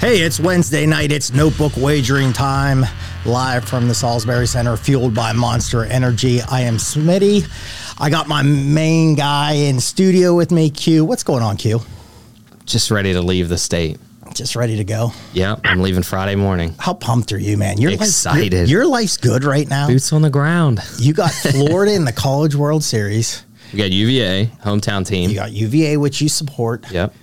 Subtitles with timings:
[0.00, 1.10] Hey, it's Wednesday night.
[1.10, 2.84] It's notebook wagering time.
[3.26, 6.40] Live from the Salisbury Center, fueled by Monster Energy.
[6.40, 7.44] I am Smitty.
[8.00, 11.04] I got my main guy in studio with me, Q.
[11.04, 11.80] What's going on, Q?
[12.64, 13.98] just ready to leave the state.
[14.34, 15.10] Just ready to go.
[15.32, 16.74] Yep, I'm leaving Friday morning.
[16.78, 17.78] How pumped are you, man?
[17.78, 18.68] You're Excited.
[18.68, 19.88] your, your life's good right now.
[19.88, 20.80] Boots on the ground.
[20.98, 23.44] You got Florida in the College World Series.
[23.72, 25.30] You got UVA, hometown team.
[25.30, 26.88] You got UVA, which you support.
[26.92, 27.14] Yep.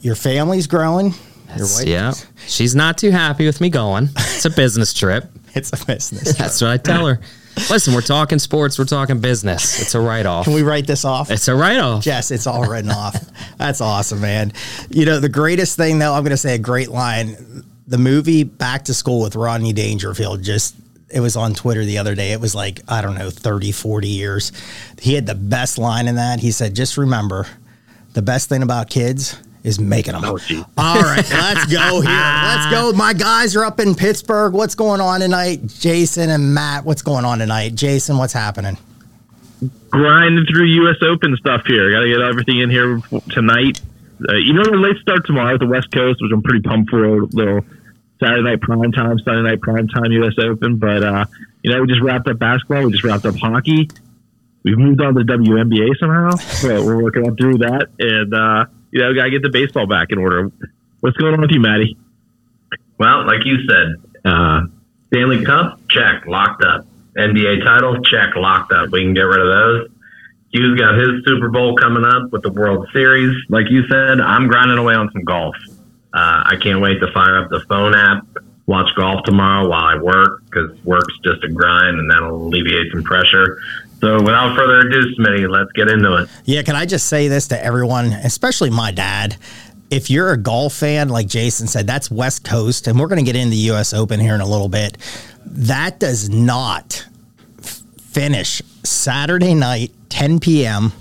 [0.00, 1.14] Your family's growing.
[1.48, 2.12] Your That's- wife- yeah.
[2.46, 4.08] She's not too happy with me going.
[4.16, 5.30] It's a business trip.
[5.56, 6.34] It's a business.
[6.38, 7.18] That's what I tell her.
[7.70, 9.80] Listen, we're talking sports, we're talking business.
[9.80, 10.44] It's a write off.
[10.44, 11.30] Can we write this off?
[11.30, 12.04] It's a write off.
[12.04, 13.16] Jess, it's all written off.
[13.56, 14.52] That's awesome, man.
[14.90, 17.64] You know, the greatest thing, though, I'm going to say a great line.
[17.86, 20.74] The movie Back to School with Rodney Dangerfield just.
[21.08, 22.32] It was on Twitter the other day.
[22.32, 24.52] It was like, I don't know, 30, 40 years.
[25.00, 26.40] He had the best line in that.
[26.40, 27.46] He said, just remember,
[28.12, 30.24] the best thing about kids is making them.
[30.24, 32.10] All right, let's go here.
[32.10, 32.92] Let's go.
[32.94, 34.54] My guys are up in Pittsburgh.
[34.54, 35.66] What's going on tonight?
[35.66, 37.74] Jason and Matt, what's going on tonight?
[37.74, 38.78] Jason, what's happening?
[39.90, 40.96] grinding through U.S.
[41.02, 41.90] Open stuff here.
[41.90, 43.00] Got to get everything in here
[43.30, 43.80] tonight.
[44.28, 46.90] Uh, you know, the late start tomorrow at the West Coast, which I'm pretty pumped
[46.90, 47.04] for.
[47.04, 47.64] A little
[48.20, 50.34] Saturday night prime time, Sunday night prime time U.S.
[50.38, 50.76] Open.
[50.76, 51.24] But uh,
[51.62, 52.84] you know, we just wrapped up basketball.
[52.84, 53.88] We just wrapped up hockey.
[54.62, 56.30] We've moved on to the WNBA somehow.
[56.36, 59.86] So we're working on through that, and uh, you know, got to get the baseball
[59.86, 60.50] back in order.
[61.00, 61.96] What's going on with you, Maddie?
[62.98, 64.62] Well, like you said, uh,
[65.08, 66.86] Stanley Cup, check, locked up.
[67.16, 68.90] NBA title, check, locked up.
[68.90, 69.90] We can get rid of those.
[70.52, 73.34] Q's got his Super Bowl coming up with the World Series.
[73.48, 75.56] Like you said, I'm grinding away on some golf.
[76.14, 78.26] Uh, I can't wait to fire up the phone app,
[78.66, 83.02] watch golf tomorrow while I work because work's just a grind and that'll alleviate some
[83.02, 83.58] pressure.
[84.00, 86.28] So without further ado, Smitty, let's get into it.
[86.44, 89.36] Yeah, can I just say this to everyone, especially my dad?
[89.90, 93.30] If you're a golf fan, like Jason said, that's West Coast, and we're going to
[93.30, 93.94] get into the U.S.
[93.94, 94.98] Open here in a little bit.
[95.46, 97.06] That does not
[97.62, 100.92] f- finish Saturday night, 10 p.m.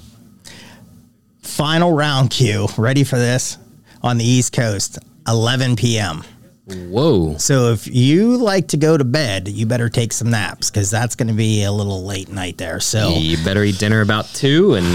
[1.41, 2.67] Final round Q.
[2.77, 3.57] Ready for this?
[4.03, 6.23] On the East Coast, 11 p.m.
[6.67, 7.37] Whoa.
[7.37, 11.15] So if you like to go to bed, you better take some naps because that's
[11.15, 12.79] going to be a little late night there.
[12.79, 13.09] So.
[13.09, 14.85] You better eat dinner about two and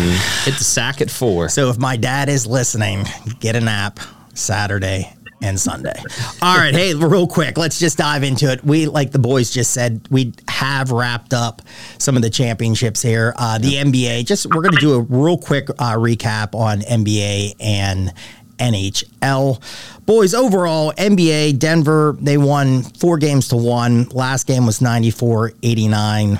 [0.44, 1.48] hit the sack at four.
[1.48, 3.04] So if my dad is listening,
[3.38, 4.00] get a nap
[4.34, 5.94] Saturday and Sunday.
[6.42, 8.62] All right, hey, real quick, let's just dive into it.
[8.64, 11.62] We, like the boys just said, we have wrapped up
[11.98, 13.32] some of the championships here.
[13.36, 17.54] Uh, the NBA, just we're going to do a real quick uh, recap on NBA
[17.60, 18.12] and
[18.60, 19.60] NHL.
[20.06, 24.04] Boys, overall, NBA, Denver, they won four games to one.
[24.10, 26.38] Last game was 94 89.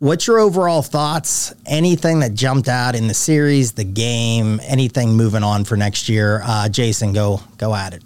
[0.00, 1.52] What's your overall thoughts?
[1.66, 6.40] Anything that jumped out in the series, the game, anything moving on for next year?
[6.44, 8.02] Uh, Jason, go go at it.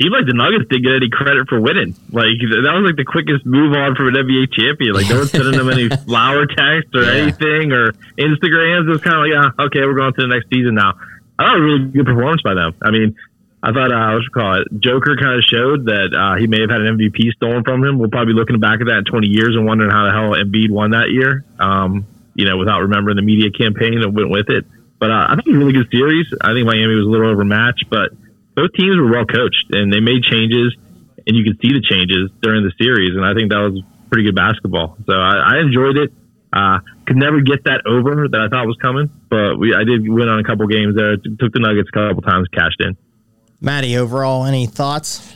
[0.00, 1.94] Seemed like the Nuggets didn't get any credit for winning.
[2.10, 4.94] Like that was like the quickest move on from an NBA champion.
[4.94, 7.22] Like no one sending them any flower texts or Yeah.
[7.28, 8.86] anything or Instagrams.
[8.88, 10.94] It was kind of like, yeah, okay, we're going to the next season now.
[11.40, 12.76] I thought a really good performance by them.
[12.82, 13.16] I mean,
[13.62, 16.60] I thought uh, what you call it, Joker kind of showed that uh, he may
[16.60, 17.98] have had an MVP stolen from him.
[17.98, 20.36] We'll probably be looking back at that in 20 years and wondering how the hell
[20.36, 21.44] Embiid won that year.
[21.58, 22.04] Um,
[22.36, 24.64] you know, without remembering the media campaign that went with it.
[25.00, 26.28] But uh, I think it was a really good series.
[26.44, 28.12] I think Miami was a little overmatched, but
[28.54, 30.76] both teams were well coached and they made changes,
[31.24, 33.16] and you could see the changes during the series.
[33.16, 33.80] And I think that was
[34.12, 34.96] pretty good basketball.
[35.08, 36.12] So I, I enjoyed it.
[36.52, 40.08] Uh, could never get that over that I thought was coming, but we I did
[40.08, 41.16] win on a couple games there.
[41.16, 42.96] Took the Nuggets a couple times, cashed in.
[43.60, 45.34] Maddie, overall, any thoughts?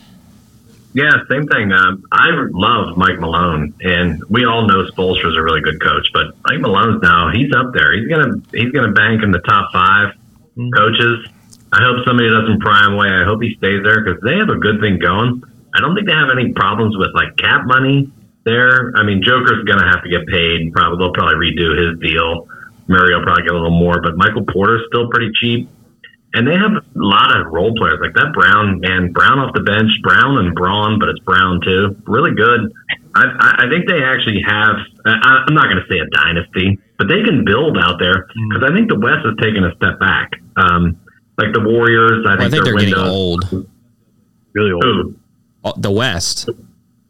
[0.95, 1.73] Yeah, same thing.
[1.73, 6.37] Um, I love Mike Malone, and we all know Spoelstra's a really good coach, but
[6.47, 7.93] Mike Malone's now he's up there.
[7.99, 10.15] He's gonna he's gonna bank in the top five
[10.77, 11.27] coaches.
[11.73, 13.09] I hope somebody doesn't pry him away.
[13.09, 15.43] I hope he stays there because they have a good thing going.
[15.75, 18.11] I don't think they have any problems with like cap money
[18.45, 18.93] there.
[18.97, 20.73] I mean, Joker's gonna have to get paid.
[20.73, 22.49] Probably they'll probably redo his deal.
[22.87, 25.69] Murray will probably get a little more, but Michael Porter's still pretty cheap.
[26.37, 29.63] And they have a lot of role players like that Brown man, Brown off the
[29.63, 31.97] bench, Brown and Braun, but it's Brown too.
[32.07, 32.73] Really good.
[33.15, 34.75] I, I- I think they actually have.
[35.07, 38.69] I, I'm not going to say a dynasty, but they can build out there because
[38.69, 40.33] I think the West has taken a step back.
[40.57, 40.99] Um,
[41.39, 43.69] like the Warriors, I Well, I think, think their they're getting old.
[44.55, 44.85] Really old.
[44.85, 45.15] Ooh,
[45.77, 46.49] The West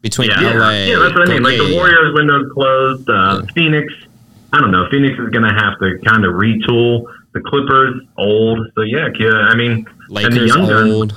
[0.05, 0.69] between yeah, LA.
[0.69, 1.41] yeah, that's what I mean.
[1.41, 1.73] Like the.
[1.75, 3.09] Warriors' window's closed.
[3.09, 3.91] Uh, Phoenix,
[4.53, 4.87] I don't know.
[4.91, 7.11] Phoenix is going to have to kind of retool.
[7.33, 8.59] The Clippers, old.
[8.75, 11.13] So yeah, yeah, I mean, and the Lakers young guns, old.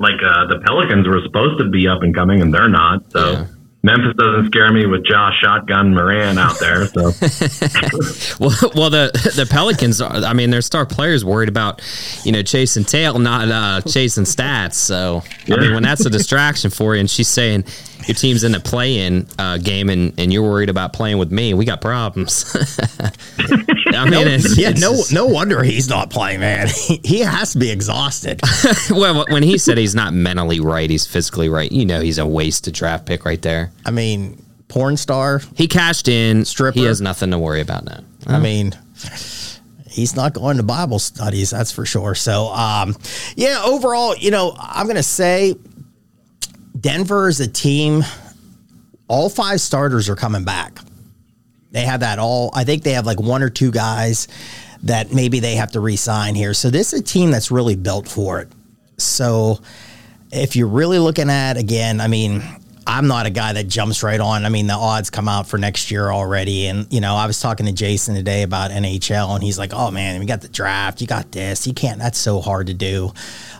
[0.00, 3.10] like uh, the Pelicans were supposed to be up and coming, and they're not.
[3.12, 3.46] So Yeah.
[3.84, 6.86] Memphis doesn't scare me with Josh Shotgun Morant out there.
[6.86, 7.02] So
[8.40, 10.00] Well, well, the the Pelicans.
[10.00, 11.82] Are, I mean, their star players worried about
[12.24, 14.74] you know chasing tail, not uh, chasing stats.
[14.74, 17.64] So I mean, when that's a distraction for you, and she's saying
[18.06, 21.54] your team's in a play-in uh, game, and, and you're worried about playing with me,
[21.54, 22.44] we got problems.
[23.38, 26.68] I mean, it's, yeah, it's no, just- no wonder he's not playing, man.
[26.84, 28.40] He, he has to be exhausted.
[28.90, 31.70] well, when he said he's not mentally right, he's physically right.
[31.70, 33.72] You know, he's a wasted draft pick right there.
[33.86, 35.40] I mean, porn star.
[35.56, 36.44] He cashed in.
[36.44, 36.78] Stripper.
[36.78, 38.00] He has nothing to worry about now.
[38.26, 38.74] I mean,
[39.88, 42.14] he's not going to Bible studies, that's for sure.
[42.14, 42.96] So, um,
[43.36, 45.54] yeah, overall, you know, I'm going to say
[46.84, 48.04] Denver is a team.
[49.08, 50.78] All five starters are coming back.
[51.70, 52.50] They have that all.
[52.52, 54.28] I think they have like one or two guys
[54.82, 56.52] that maybe they have to re-sign here.
[56.52, 58.48] So this is a team that's really built for it.
[58.98, 59.60] So
[60.30, 62.42] if you're really looking at again, I mean,
[62.86, 64.44] I'm not a guy that jumps right on.
[64.44, 67.40] I mean, the odds come out for next year already, and you know, I was
[67.40, 71.00] talking to Jason today about NHL, and he's like, "Oh man, we got the draft,
[71.00, 71.98] you got this, you can't.
[71.98, 73.12] That's so hard to do."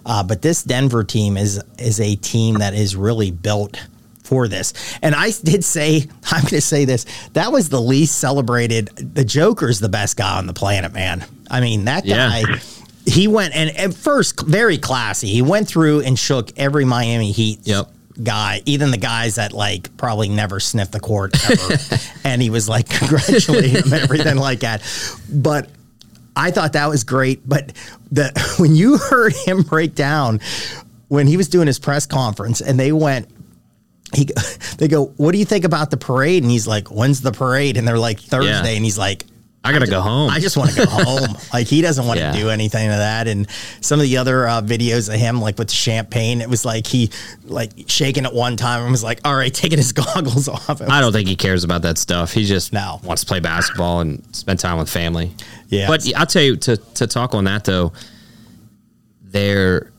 [0.05, 3.81] Uh, but this Denver team is is a team that is really built
[4.23, 4.73] for this.
[5.03, 8.89] And I did say, I'm going to say this: that was the least celebrated.
[8.89, 11.25] The Joker's the best guy on the planet, man.
[11.51, 12.41] I mean, that guy.
[12.41, 12.43] Yeah.
[12.43, 12.61] guy
[13.07, 15.29] he went and at first very classy.
[15.29, 17.91] He went through and shook every Miami Heat Yep.
[18.23, 21.77] Guy, even the guys that like probably never sniffed the court ever.
[22.25, 24.83] and he was like congratulating them, everything like that.
[25.33, 25.69] But
[26.37, 27.49] I thought that was great.
[27.49, 27.73] But
[28.13, 30.41] the when you heard him break down
[31.09, 33.29] when he was doing his press conference and they went
[34.15, 34.29] he
[34.79, 36.43] they go, What do you think about the parade?
[36.43, 37.77] And he's like, When's the parade?
[37.77, 38.77] And they're like Thursday, Yeah.
[38.77, 39.25] and he's like,
[39.67, 40.29] I gotta go home.
[40.31, 41.37] I just want to go home.
[41.55, 42.33] Like he doesn't want Yeah.
[42.33, 43.29] to do anything of that.
[43.29, 43.49] And
[43.81, 46.87] some of the other uh, videos of him, like with the champagne, it was like
[46.87, 47.11] he
[47.45, 51.01] like shaking at one time and was like, "All right, taking his goggles off." I
[51.01, 52.33] don't think he cares about that stuff.
[52.33, 53.01] He just No.
[53.05, 55.33] wants to play basketball and spend time with family.
[55.69, 55.87] Yeah.
[55.89, 57.93] But I'll tell you to to talk on that though,
[59.23, 59.91] they're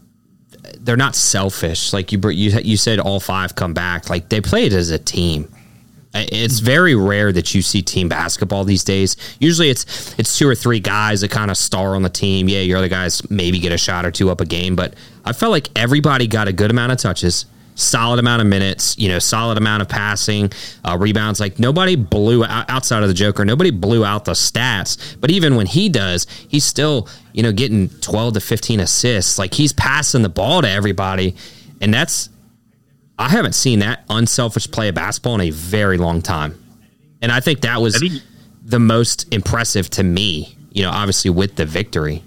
[0.80, 1.94] they're not selfish.
[1.94, 4.10] Like you you you said, all five come back.
[4.10, 5.52] Like they played as a team.
[6.16, 9.18] It's very rare that you see team basketball these days.
[9.40, 12.48] Usually, it's it's two or three guys that kind of star on the team.
[12.48, 14.94] Yeah, your other guys maybe get a shot or two up a game, but
[15.26, 17.46] I felt like everybody got a good amount of touches,
[17.76, 20.52] solid amount of minutes, you know, solid amount of passing,
[20.86, 21.42] uh, rebounds.
[21.42, 23.44] Like nobody blew out, outside of the Joker.
[23.44, 25.18] Nobody blew out the stats.
[25.20, 29.38] But even when he does, he's still you know getting twelve to fifteen assists.
[29.38, 31.36] Like he's passing the ball to everybody,
[31.82, 32.30] and that's
[33.18, 36.54] I haven't seen that unselfish play of basketball in a very long time.
[37.22, 38.22] And I think that was think-
[38.64, 42.24] the most impressive to me, you know, obviously with the victory.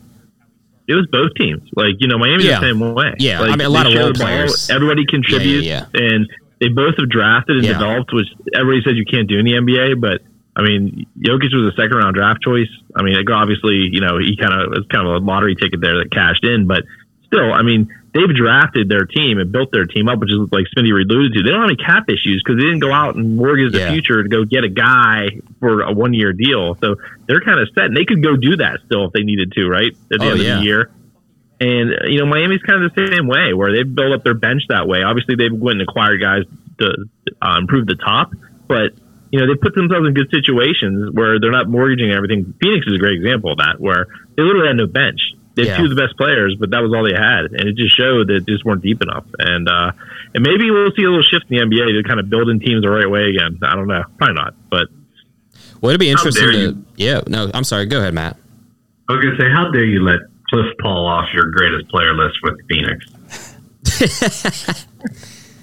[0.87, 1.63] It was both teams.
[1.77, 2.61] Like you know, Miami's Yeah.
[2.61, 3.13] the same way.
[3.19, 4.71] Yeah, Like, I mean, a lot of role the ball, players.
[4.71, 6.27] Everybody contributes, yeah, and
[6.61, 7.75] they both have drafted and Yeah.
[7.75, 9.95] developed, which everybody says you can't do in the NBA.
[9.95, 10.23] But
[10.57, 12.71] I mean, Jokic was a second round draft choice.
[12.97, 15.99] I mean, obviously, you know, he kind of was kind of a lottery ticket there
[15.99, 16.85] that cashed in, but
[17.27, 20.65] still, I mean, they've drafted their team and built their team up, which is like
[20.77, 21.43] Smitty alluded to.
[21.43, 23.93] They don't have any cap issues because they didn't go out and mortgage the Yeah.
[23.93, 26.75] future to go get a guy for a one year deal.
[26.83, 26.97] So
[27.27, 29.69] they're kind of set, and they could go do that still if they needed to,
[29.69, 29.93] right?
[30.13, 30.55] At the Oh, end yeah.
[30.55, 30.91] of the year.
[31.61, 34.63] And you know, Miami's kind of the same way, where they've built up their bench
[34.69, 35.03] that way.
[35.03, 36.45] Obviously, they've went and acquired guys
[36.79, 36.95] to
[37.43, 38.33] uh, improve the top,
[38.69, 38.93] but
[39.31, 42.55] you know, they put themselves in good situations where they're not mortgaging everything.
[42.63, 45.21] Phoenix is a great example of that, where they literally had no bench.
[45.59, 45.77] They had Yeah.
[45.79, 48.29] two of the best players, but that was all they had, and it just showed
[48.31, 49.27] that they just weren't deep enough.
[49.41, 49.91] And uh,
[50.35, 52.83] and maybe we'll see a little shift in the NBA to kind of building teams
[52.83, 53.59] the right way again.
[53.63, 54.87] I don't know, probably not, but
[55.81, 56.59] Well, it'd be interesting to.
[56.59, 56.85] you.
[56.97, 57.87] Yeah, no, I'm sorry.
[57.87, 58.37] Go ahead, Matt.
[59.09, 62.15] I was going to say, how dare you let Cliff Paul off your greatest player
[62.15, 63.05] list with Phoenix?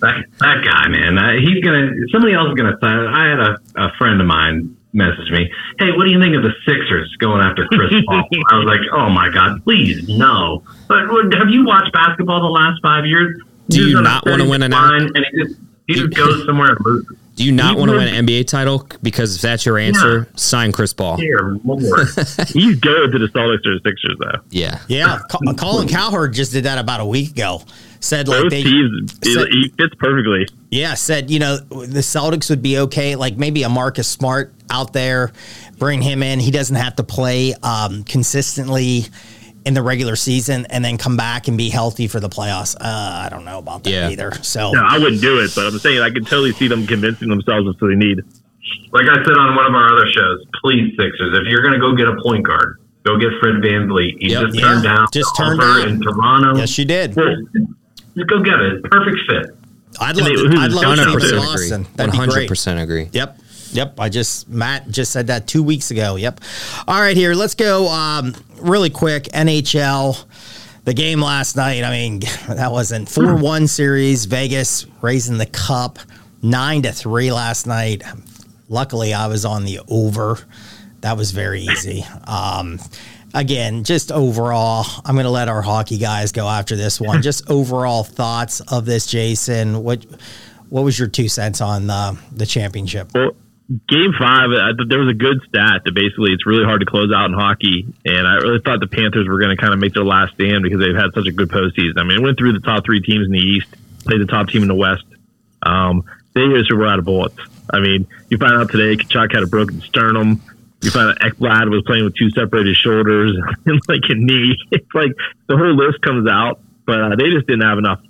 [0.01, 1.91] that, that guy, man, uh, he's gonna.
[2.11, 2.97] Somebody else is gonna sign.
[3.07, 6.43] I had a, a friend of mine message me, "Hey, what do you think of
[6.43, 11.05] the Sixers going after Chris Paul?" I was like, "Oh my god, please no!" But
[11.35, 13.39] have you watched basketball the last five years?
[13.69, 16.71] Do He's you not wanna steady win an And he just he just goes somewhere
[16.71, 17.17] and loses.
[17.35, 18.87] Do you not want to win an NBA title?
[19.03, 21.17] Because if that's your answer, sign Chris Paul.
[21.17, 21.79] Here, more.
[22.47, 24.39] He's good to the Celtics or the Sixers though.
[24.49, 24.79] Yeah.
[24.87, 25.19] Yeah,
[25.57, 27.61] Colin Cowherd just did that about a week ago.
[27.99, 30.47] Said like Both they, teams, said- he fits perfectly.
[30.69, 33.15] yeah, said you know the Celtics would be okay.
[33.15, 35.31] Like maybe a Marcus Smart out there,
[35.79, 36.39] bring him in.
[36.39, 39.05] He doesn't have to play um, consistently
[39.65, 42.75] in the regular season and then come back and be healthy for the playoffs.
[42.75, 44.09] Uh, I don't know about that Yeah.
[44.09, 44.31] either.
[44.43, 47.29] So No, I wouldn't do it, but I'm saying I can totally see them convincing
[47.29, 48.21] themselves that's what they need.
[48.91, 51.79] like I said on one of our other shows, please Sixers, if you're going to
[51.79, 54.17] go get a point guard, go get Fred VanVleet.
[54.19, 54.43] He Yep.
[54.43, 55.89] just Yeah, turned down, just turned down.
[55.89, 56.55] in Toronto.
[56.57, 57.15] yes, you did.
[57.15, 57.35] Well,
[58.15, 58.83] just go get it.
[58.83, 59.57] Perfect fit.
[59.99, 60.27] I'd love.
[60.27, 61.37] To, I'd love to see him 100% in agree.
[61.37, 61.85] Boston.
[61.95, 62.49] That'd be great.
[62.49, 63.09] 100% agree.
[63.13, 63.39] Yep.
[63.75, 63.99] Yep.
[63.99, 66.15] I just Matt just said that two weeks ago.
[66.15, 66.41] Yep.
[66.87, 67.33] All right, here.
[67.33, 69.25] Let's go um, really quick.
[69.25, 70.25] NHL.
[70.85, 74.25] The game last night, I mean, that wasn't 4 1 series.
[74.25, 75.97] Vegas raising the cup
[76.43, 78.03] 9 to 3 last night.
[78.69, 80.39] Luckily, I was on the over.
[81.01, 82.03] That was very easy.
[82.27, 82.79] Um,
[83.35, 87.21] again, just overall, I'm going to let our hockey guys go after this one.
[87.25, 89.83] Just overall thoughts of this, Jason.
[89.83, 90.05] What
[90.69, 93.11] what was your two cents on the, the championship?
[93.13, 93.31] Well,
[93.87, 97.11] game five, I there was a good stat that basically it's really hard to close
[97.15, 97.85] out in hockey.
[98.05, 100.63] And I really thought the Panthers were going to kind of make their last stand
[100.63, 101.97] because they've had such a good postseason.
[101.97, 103.67] I mean, it went through the top three teams in the East,
[104.05, 105.05] played the top team in the West.
[105.63, 106.03] Um,
[106.33, 107.37] they just were out of bullets.
[107.73, 110.41] I mean, you find out today Tkachuk had a broken sternum.
[110.81, 114.55] You find out Ekblad was playing with two separated shoulders and like a knee.
[114.71, 115.11] It's like
[115.47, 118.01] the whole list comes out, but uh, they just didn't have enough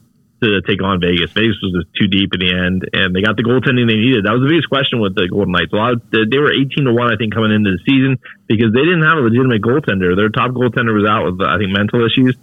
[0.49, 1.31] to take on Vegas.
[1.31, 4.25] Vegas was just too deep in the end, and they got the goaltending they needed.
[4.25, 5.73] That was the biggest question with the Golden Knights.
[5.73, 8.73] A lot of, they were eighteen to one, I think, coming into the season because
[8.73, 10.15] they didn't have a legitimate goaltender.
[10.15, 12.37] Their top goaltender was out with, I think, mental issues,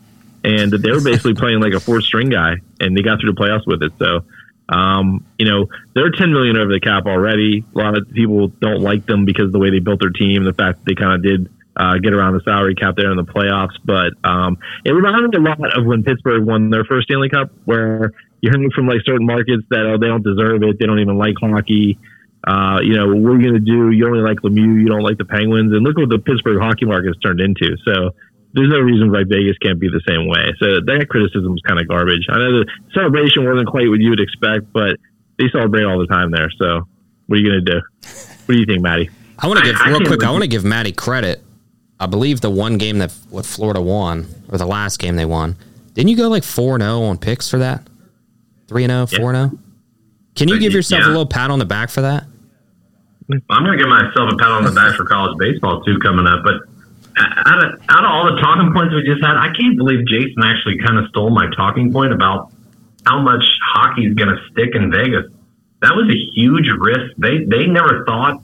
[0.45, 3.41] and they were basically playing like a fourth string guy, and they got through the
[3.41, 3.93] playoffs with it.
[3.99, 4.25] So.
[4.69, 7.63] Um, you know, they're 10 million over the cap already.
[7.75, 10.45] A lot of people don't like them because of the way they built their team,
[10.45, 13.17] the fact that they kind of did uh, get around the salary cap there in
[13.17, 13.77] the playoffs.
[13.85, 17.51] But um, it reminded me a lot of when Pittsburgh won their first Stanley Cup,
[17.65, 21.01] where you're hearing from like certain markets that oh, they don't deserve it, they don't
[21.01, 21.99] even like hockey.
[22.45, 23.91] Uh, you know, what are you going to do?
[23.91, 26.87] You only like Lemieux, you don't like the Penguins, and look what the Pittsburgh hockey
[26.87, 27.77] market has turned into.
[27.87, 28.11] So
[28.53, 30.53] there's no reason why Vegas can't be the same way.
[30.59, 32.27] So that criticism is kind of garbage.
[32.29, 34.99] I know the celebration wasn't quite what you would expect, but
[35.39, 36.51] they celebrate all the time there.
[36.59, 36.87] So
[37.27, 37.81] what are you going to do?
[38.47, 39.09] What do you think, Maddie?
[39.39, 40.25] I want to give I- I real can't quick.
[40.25, 41.43] I want to give Maddie credit.
[42.03, 45.57] I believe the one game that what Florida won, or the last game they won,
[45.95, 47.87] didn't you go like four and zero on picks for that?
[48.67, 49.63] Three and 0, 4 and zero.
[50.35, 52.25] Can you give yourself a little pat on the back for that?
[53.51, 56.27] I'm going to give myself a pat on the back for college baseball too coming
[56.27, 56.43] up.
[56.43, 56.67] But
[57.47, 60.43] out of, out of all the talking points we just had, I can't believe Jason
[60.43, 62.51] actually kind of stole my talking point about
[63.07, 63.45] how much
[63.75, 65.31] hockey is going to stick in Vegas.
[65.83, 67.15] That was a huge risk.
[67.19, 68.43] They they never thought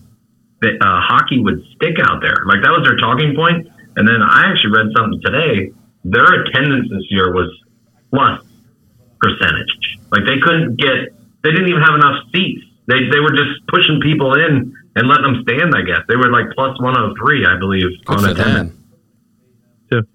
[0.62, 2.44] uh, hockey would stick out there.
[2.46, 3.68] Like that was their talking point.
[3.96, 5.72] And then I actually read something today.
[6.04, 7.50] Their attendance this year was
[8.10, 8.42] plus
[9.20, 9.98] percentage.
[10.10, 12.64] Like they couldn't get, they didn't even have enough seats.
[12.86, 15.74] They they were just pushing people in and letting them stand.
[15.74, 18.72] I guess they were like plus one hundred three, I believe, Good on attendance.
[19.90, 20.06] them.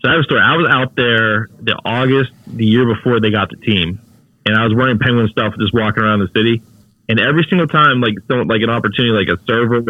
[0.00, 0.40] So I have a story.
[0.42, 3.98] I was out there the August the year before they got the team,
[4.44, 6.62] and I was wearing Penguin stuff, just walking around the city.
[7.08, 9.82] And every single time, like like an opportunity, like a server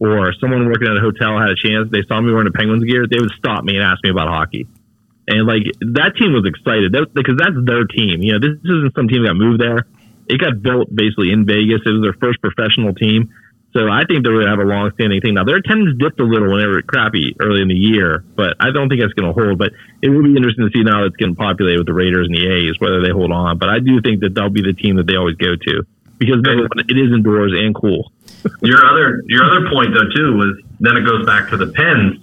[0.00, 2.84] or someone working at a hotel had a chance, they saw me wearing a Penguins
[2.84, 4.66] gear, they would stop me and ask me about hockey.
[5.26, 5.64] And like
[5.94, 8.20] that team was excited because that's their team.
[8.22, 9.86] You know, this isn't some team that moved there.
[10.28, 11.80] It got built basically in Vegas.
[11.86, 13.32] It was their first professional team.
[13.72, 15.34] So I think they're going to have a long-standing thing.
[15.34, 18.54] Now their attendance dipped a little when they were crappy early in the year, but
[18.60, 19.58] I don't think that's going to hold.
[19.58, 22.28] But it will be interesting to see now that it's getting populated with the Raiders
[22.28, 23.58] and the A's whether they hold on.
[23.58, 25.74] But I do think that they'll be the team that they always go to
[26.18, 28.12] because it is indoors and cool.
[28.62, 32.18] your other your other point though too was then it goes back to the pens,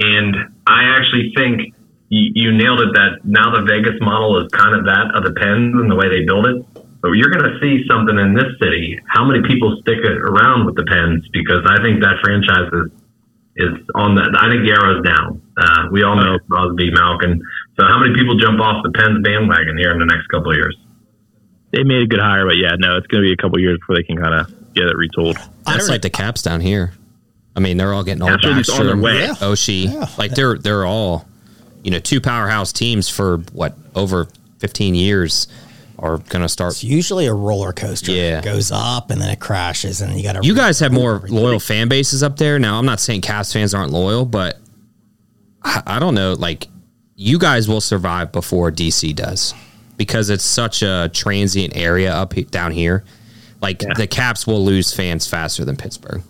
[0.00, 0.36] and
[0.66, 1.74] I actually think
[2.08, 2.92] you, you nailed it.
[2.94, 6.08] That now the Vegas model is kind of that of the pens and the way
[6.08, 6.64] they build it.
[7.00, 8.98] But you're going to see something in this city.
[9.06, 11.22] How many people stick it around with the pens?
[11.32, 12.90] Because I think that franchise is
[13.58, 14.34] is on that.
[14.38, 15.42] I think the arrow's down.
[15.58, 17.42] Uh, we all know Crosby, Malkin.
[17.78, 20.56] So how many people jump off the Pens bandwagon here in the next couple of
[20.56, 20.76] years?
[21.70, 23.78] They made a good hire, but yeah, no, it's going to be a couple years
[23.78, 25.36] before they can kind of get it retooled.
[25.66, 26.92] I That's like the Caps down here.
[27.54, 29.20] I mean, they're all getting all Caps are just on their way.
[29.20, 29.34] Yeah.
[29.34, 29.92] Oshie.
[29.92, 30.06] Yeah.
[30.16, 31.26] Like they're they're all,
[31.82, 35.48] you know, two powerhouse teams for what over fifteen years
[35.98, 36.74] are going to start.
[36.74, 38.12] It's usually a roller coaster.
[38.12, 38.38] Yeah.
[38.38, 40.46] It goes up and then it crashes, and you got to.
[40.46, 42.58] You guys have more loyal fan bases up there.
[42.58, 44.58] Now, I'm not saying Caps fans aren't loyal, but
[45.62, 46.34] I, I don't know.
[46.34, 46.68] Like,
[47.16, 49.52] you guys will survive before DC does
[49.98, 53.04] because it's such a transient area up he- down here
[53.60, 56.22] Like the Caps will lose fans faster than Pittsburgh.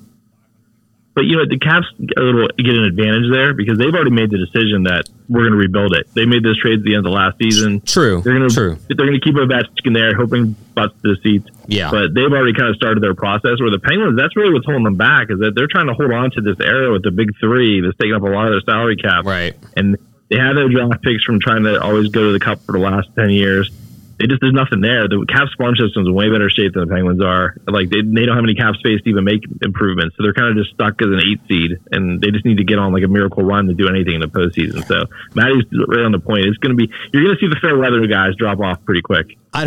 [1.14, 4.30] But you know, the Caps a little get an advantage there because they've already made
[4.30, 6.06] the decision that we're going to rebuild it.
[6.14, 7.80] They made this trade at the end of last season.
[7.80, 8.22] True.
[8.22, 8.78] They're going to True.
[8.86, 11.50] they're going to keep Ovechkin there, hoping butts to the seats.
[11.66, 11.90] Yeah.
[11.90, 13.58] But they've already kind of started their process.
[13.58, 16.12] Where the Penguins, that's really what's holding them back is that they're trying to hold
[16.12, 18.62] on to this era with the big three that's taking up a lot of their
[18.62, 19.26] salary cap.
[19.26, 19.56] Right.
[19.76, 19.98] And
[20.30, 22.78] they had their draft picks from trying to always go to the cup for the
[22.78, 23.70] last ten years.
[24.18, 25.06] They just there's nothing there.
[25.08, 27.56] The Caps farm system's in way better shape than the Penguins are.
[27.66, 30.50] Like they, they don't have any cap space to even make improvements, so they're kind
[30.50, 33.04] of just stuck as an eight seed, and they just need to get on like
[33.04, 34.84] a miracle run to do anything in the postseason.
[34.86, 36.46] So Maddie's right on the point.
[36.46, 39.02] It's going to be you're going to see the fair weather guys drop off pretty
[39.02, 39.38] quick.
[39.54, 39.64] I,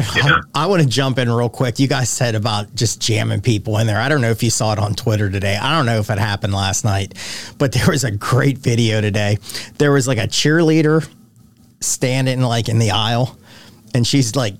[0.54, 1.80] I, I want to jump in real quick.
[1.80, 4.00] You guys said about just jamming people in there.
[4.00, 5.58] I don't know if you saw it on Twitter today.
[5.58, 7.14] I don't know if it happened last night,
[7.58, 9.38] but there was a great video today.
[9.78, 11.08] There was like a cheerleader
[11.80, 13.38] standing like in the aisle,
[13.94, 14.56] and she's like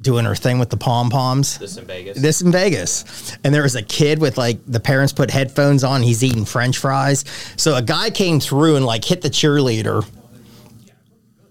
[0.00, 1.58] doing her thing with the pom poms.
[1.58, 2.20] This in Vegas.
[2.20, 3.36] This in Vegas.
[3.44, 6.02] And there was a kid with like the parents put headphones on.
[6.02, 7.24] He's eating french fries.
[7.56, 10.04] So a guy came through and like hit the cheerleader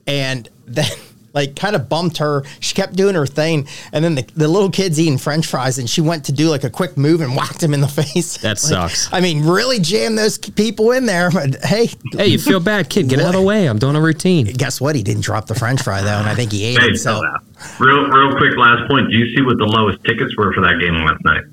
[0.07, 0.89] and then
[1.33, 2.43] like kind of bumped her.
[2.59, 3.67] She kept doing her thing.
[3.93, 6.63] And then the, the little kid's eating french fries and she went to do like
[6.63, 8.37] a quick move and whacked him in the face.
[8.37, 9.11] That Like, sucks.
[9.13, 11.31] I mean, really jam those people in there.
[11.31, 13.09] But hey, Hey, you feel bad, kid?
[13.09, 13.67] Get out of the way.
[13.67, 14.45] I'm doing a routine.
[14.47, 14.95] guess what?
[14.95, 16.07] He didn't drop the french fry though.
[16.19, 16.97] And I think he ate it.
[16.97, 17.21] So
[17.79, 19.09] real, real quick, last point.
[19.09, 21.43] Do you see what the lowest tickets were for that game last night?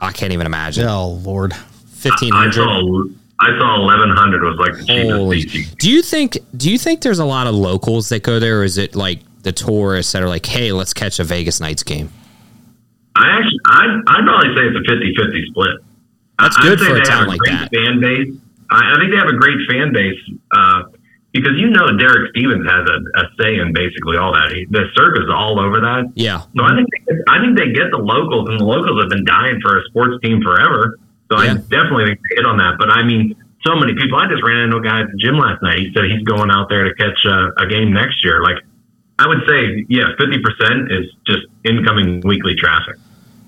[0.00, 0.86] I can't even imagine.
[0.86, 1.52] oh, Lord.
[1.54, 3.02] Fifteen I saw,
[3.40, 5.42] I saw eleven hundred was like the cheapest Holy.
[5.80, 6.38] Do you think?
[6.56, 9.18] Do you think there's a lot of locals that go there, or is it like
[9.42, 12.10] the tourists that are like, "Hey, let's catch a Vegas Knights game"?
[13.16, 15.76] I actually, I'd, I'd probably say it's a 50-50 split.
[16.38, 17.74] That's good for a town have like great that.
[17.74, 18.30] Fan base.
[18.70, 20.20] I, I think they have a great fan base
[20.54, 20.82] uh,
[21.32, 24.54] because you know Derek Stevens has a, a say in basically all that.
[24.54, 26.12] He, the circus is all over that.
[26.14, 26.46] Yeah.
[26.54, 26.86] So I think
[27.26, 30.22] I think they get the locals, and the locals have been dying for a sports
[30.22, 30.96] team forever.
[31.30, 32.78] So I definitely think they hit on that.
[32.78, 33.34] But I mean,
[33.66, 34.16] so many people.
[34.16, 35.78] I just ran into a guy at the gym last night.
[35.78, 38.40] He said he's going out there to catch a, a game next year.
[38.42, 38.62] Like
[39.18, 42.96] I would say, yeah, fifty percent is just incoming weekly traffic.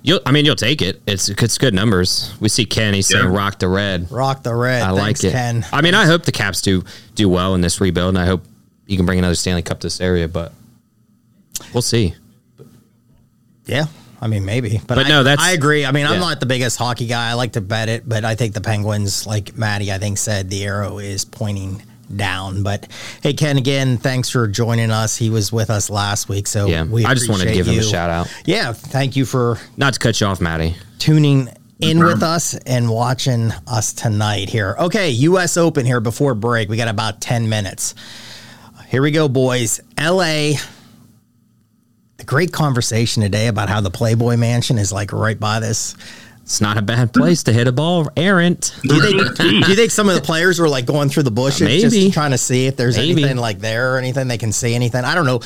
[0.03, 1.01] You'll, I mean, you'll take it.
[1.07, 2.35] It's it's good numbers.
[2.41, 2.95] We see Ken.
[2.95, 4.11] He's saying rock the red.
[4.11, 4.83] Rock the red.
[4.83, 5.37] I Thanks, like it.
[5.37, 5.67] Ken.
[5.73, 6.83] I mean, I hope the Caps do
[7.15, 8.43] do well in this rebuild, and I hope
[8.87, 10.27] you can bring another Stanley Cup to this area.
[10.27, 10.53] But
[11.75, 12.15] we'll see.
[13.67, 13.87] Yeah.
[14.23, 15.87] I mean, maybe, but, But I, no, that's- I agree.
[15.87, 17.31] I mean, I'm not the biggest hockey guy.
[17.31, 20.51] I like to bet it, but I think the Penguins, like Maddie, I think said
[20.51, 21.83] the arrow is pointing
[22.17, 22.63] down.
[22.63, 22.87] But
[23.23, 25.17] hey, Ken, again, thanks for joining us.
[25.17, 27.75] He was with us last week, so Yeah, we I just wanted to appreciate give
[27.75, 28.33] him a shout out.
[28.45, 30.77] Yeah, thank you for Not to cut you off, Maddie.
[30.99, 31.49] tuning
[31.81, 34.77] in with us and watching us tonight here.
[34.79, 36.69] Okay, US Open here before break.
[36.69, 37.95] We got about 10 minutes.
[38.89, 39.81] Here we go, boys.
[39.99, 40.53] LA.
[42.17, 45.95] The great conversation today about how the Playboy Mansion is like right by this.
[46.51, 48.75] It's not a bad place to hit a ball errant.
[48.83, 49.37] Do you think?
[49.37, 51.81] do you think some of the players were like going through the bushes, Maybe.
[51.89, 53.23] just trying to see if there's Maybe.
[53.23, 55.05] anything like there or anything they can see anything?
[55.05, 55.37] I don't know.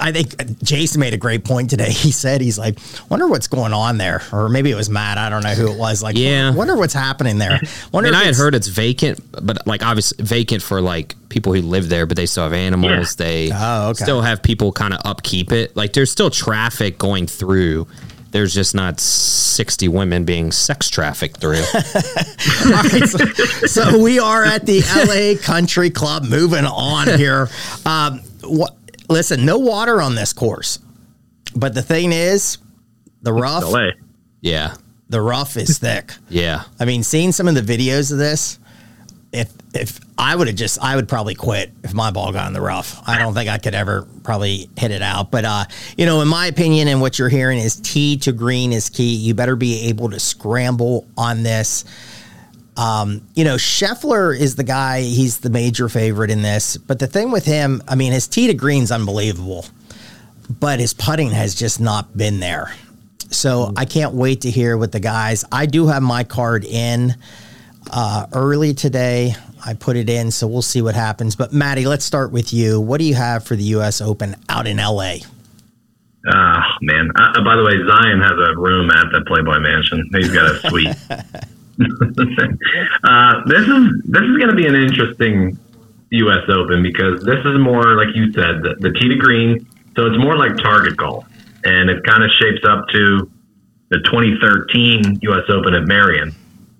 [0.00, 1.90] I think uh, Jason made a great point today.
[2.04, 2.78] He said he's like,
[3.10, 5.18] wonder what's going on there, or maybe it was Matt.
[5.18, 6.04] I don't know who it was.
[6.04, 6.54] Like, Yeah.
[6.54, 7.60] wonder what's happening there.
[7.90, 11.62] Wonder And I had heard it's vacant, but like obviously vacant for like people who
[11.62, 13.16] live there, but they still have animals.
[13.16, 14.04] They Oh, okay.
[14.04, 15.74] still have people kind of upkeep it.
[15.76, 17.88] Like there's still traffic going through.
[18.34, 21.60] There's just not 60 women being sex trafficked through.
[21.72, 23.18] All right, so,
[23.68, 26.24] so we are at the LA Country Club.
[26.24, 27.48] Moving on here.
[27.86, 28.76] Um, what?
[29.08, 30.80] Listen, no water on this course,
[31.54, 32.58] but the thing is,
[33.22, 33.90] the rough, LA.
[34.40, 34.74] yeah.
[35.08, 36.10] the rough is thick.
[36.28, 36.64] Yeah.
[36.80, 38.58] I mean, seeing some of the videos of this,
[39.34, 42.52] if if I would have just, I would probably quit if my ball got in
[42.52, 43.02] the rough.
[43.06, 45.30] I don't think I could ever probably hit it out.
[45.30, 45.64] But uh,
[45.96, 49.14] you know, in my opinion, and what you're hearing is tee to green is key.
[49.14, 51.84] You better be able to scramble on this.
[52.76, 55.02] Um, you know, Scheffler is the guy.
[55.02, 56.76] He's the major favorite in this.
[56.76, 59.66] But the thing with him, I mean, his tee to green's unbelievable,
[60.60, 62.74] but his putting has just not been there.
[63.30, 65.44] So I can't wait to hear what the guys.
[65.50, 67.16] I do have my card in
[67.90, 69.34] uh, early today.
[69.64, 71.36] I put it in, so we'll see what happens.
[71.36, 72.80] But Maddie, let's start with you.
[72.80, 74.00] What do you have for the U.S.
[74.00, 75.22] Open out in L.A.?
[76.28, 77.10] Ah, man.
[77.16, 80.08] Uh, by the way, Zion has a room at the Playboy Mansion.
[80.14, 80.96] He's got a suite.
[83.04, 85.58] uh, this is this is going to be an interesting
[86.10, 86.48] U.S.
[86.48, 89.66] Open because this is more like you said, the, the tee to green.
[89.96, 91.24] So it's more like target golf,
[91.64, 93.30] and it kind of shapes up to
[93.90, 95.44] the 2013 U.S.
[95.48, 96.34] Open at Merion,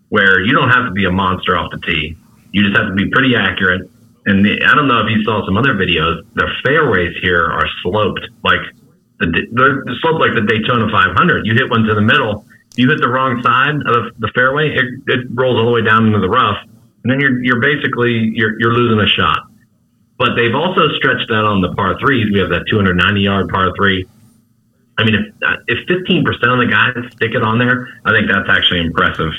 [0.09, 2.17] where you don't have to be a monster off the tee.
[2.53, 3.91] You just have to be pretty accurate.
[4.27, 6.25] And the, I don't know if you saw some other videos.
[6.35, 8.61] The fairways here are sloped like
[9.21, 11.47] the they're sloped like the Daytona 500.
[11.47, 12.45] You hit one to the middle,
[12.77, 16.07] you hit the wrong side of the fairway, it, it rolls all the way down
[16.07, 16.59] into the rough,
[17.05, 19.47] and then you're you're basically you're you're losing a shot.
[20.17, 22.31] But they've also stretched that on the par threes.
[22.33, 24.07] We have that 290 yard par three.
[24.97, 28.31] I mean, if if 15 percent of the guys stick it on there, I think
[28.31, 29.33] that's actually impressive.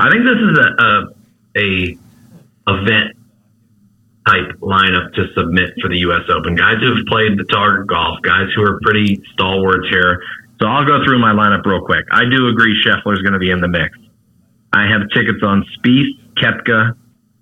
[0.00, 1.06] I think this is a a,
[1.56, 1.98] a
[2.68, 3.16] event
[4.26, 6.22] type lineup to submit for the U.S.
[6.28, 6.54] Open.
[6.54, 10.22] Guys who've played the target golf, guys who are pretty stalwarts here.
[10.60, 12.04] So I'll go through my lineup real quick.
[12.12, 13.96] I do agree Scheffler's going to be in the mix.
[14.72, 16.94] I have tickets on Spieth, Koepka,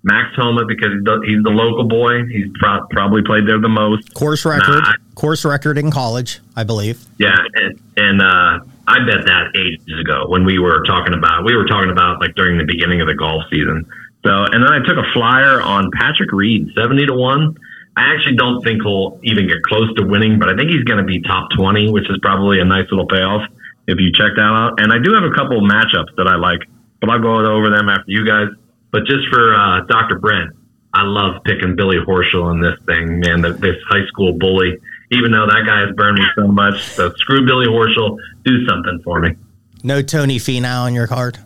[0.03, 2.25] Max Homa because he's the, he's the local boy.
[2.25, 4.13] He's pro- probably played there the most.
[4.13, 7.05] Course record, nah, course record in college, I believe.
[7.19, 11.55] Yeah, and, and uh, I bet that ages ago when we were talking about we
[11.55, 13.85] were talking about like during the beginning of the golf season.
[14.25, 17.55] So, and then I took a flyer on Patrick Reed, seventy to one.
[17.95, 20.99] I actually don't think he'll even get close to winning, but I think he's going
[20.99, 23.43] to be top twenty, which is probably a nice little payoff
[23.87, 24.79] if you check that out.
[24.79, 26.61] And I do have a couple matchups that I like,
[27.01, 28.47] but I'll go over them after you guys.
[28.91, 30.17] But just for uh, Dr.
[30.19, 30.55] Brent,
[30.93, 33.41] I love picking Billy Horschel in this thing, man.
[33.41, 34.77] The, this high school bully,
[35.11, 36.81] even though that guy has burned me so much.
[36.83, 38.17] So screw Billy Horschel.
[38.43, 39.35] Do something for me.
[39.83, 41.37] No Tony Finau on your card.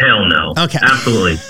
[0.00, 0.54] Hell no.
[0.58, 0.78] Okay.
[0.82, 1.36] Absolutely.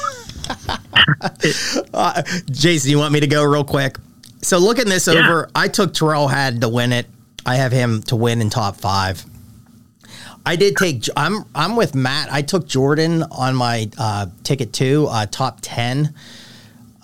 [1.95, 3.97] uh, Jason, you want me to go real quick?
[4.43, 5.21] So looking this yeah.
[5.21, 7.07] over, I took Tyrrell Had to win it.
[7.47, 9.25] I have him to win in top five.
[10.47, 11.07] I did take.
[11.17, 12.31] I'm I'm with Matt.
[12.31, 16.15] I took Jordan on my uh, ticket too, uh, top ten.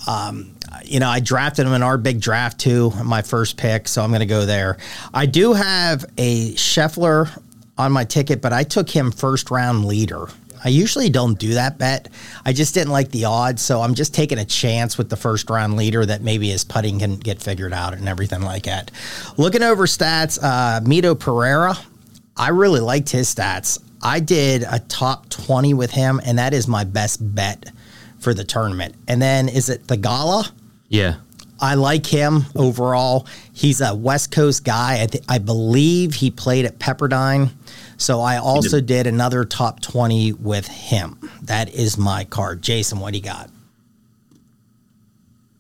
[0.07, 0.55] Um,
[0.85, 4.11] you know, I drafted him in our big draft too, my first pick, so I'm
[4.11, 4.79] going to go there.
[5.13, 7.31] I do have a Scheffler
[7.79, 10.29] on my ticket, but I took him first round leader.
[10.63, 12.09] I usually don't do that bet.
[12.45, 15.49] I just didn't like the odds, so I'm just taking a chance with the first
[15.49, 18.91] round leader that maybe his putting can get figured out and everything like that.
[19.39, 21.75] Looking over stats, uh, Mito Pereira,
[22.37, 23.83] I really liked his stats.
[24.03, 27.71] I did a top 20 with him, and that is my best bet
[28.19, 28.95] for the tournament.
[29.09, 30.51] And then is it Theegala?
[30.91, 31.17] Yeah.
[31.59, 33.27] I like him overall.
[33.53, 35.03] He's a West Coast guy.
[35.03, 37.53] I, th- I believe he played at Pepperdine.
[37.97, 41.19] So I also did another top 20 with him.
[41.43, 42.63] That is my card.
[42.63, 43.51] Jason, what do you got?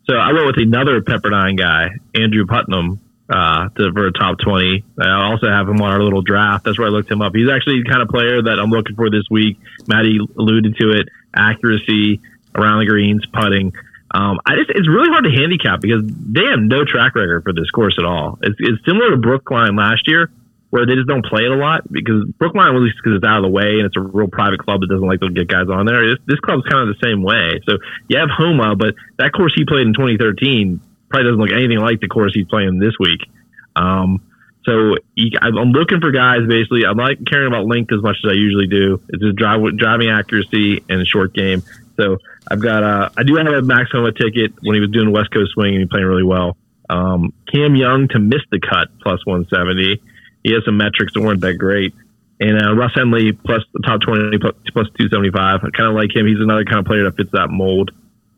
[0.09, 4.83] So I went with another Pepperdine guy, Andrew Putnam, uh, to, for a top 20.
[5.01, 6.65] I also have him on our little draft.
[6.65, 7.35] That's where I looked him up.
[7.35, 9.59] He's actually the kind of player that I'm looking for this week.
[9.87, 12.21] Maddie alluded to it accuracy
[12.55, 13.73] around the greens, putting.
[14.13, 17.53] Um, I just, it's really hard to handicap because they have no track record for
[17.53, 18.39] this course at all.
[18.43, 20.31] It's, it's similar to Brookline last year
[20.71, 23.39] where they just don't play it a lot because Brookline, at least because it's out
[23.39, 25.69] of the way and it's a real private club that doesn't like to get guys
[25.71, 26.11] on there.
[26.11, 27.61] This, this club's kind of the same way.
[27.67, 31.79] So you have Homa, but that course he played in 2013 probably doesn't look anything
[31.79, 33.27] like the course he's playing this week.
[33.75, 34.23] Um,
[34.65, 34.95] so
[35.43, 36.87] I'm looking for guys basically.
[36.87, 39.03] I'm not caring about length as much as I usually do.
[39.09, 41.63] It's just drive, driving accuracy and short game.
[41.97, 45.13] So I've got uh, I do have a Max Homa ticket when he was doing
[45.13, 46.57] West Coast swing and he playing really well.
[46.89, 50.01] Um, Cam Young to miss the cut plus 170
[50.43, 51.95] he has some metrics that weren't that great.
[52.41, 55.37] And uh, Russ Henley plus the top 20 plus, plus 275.
[55.37, 56.27] I kind of like him.
[56.27, 57.91] He's another kind of player that fits that mold.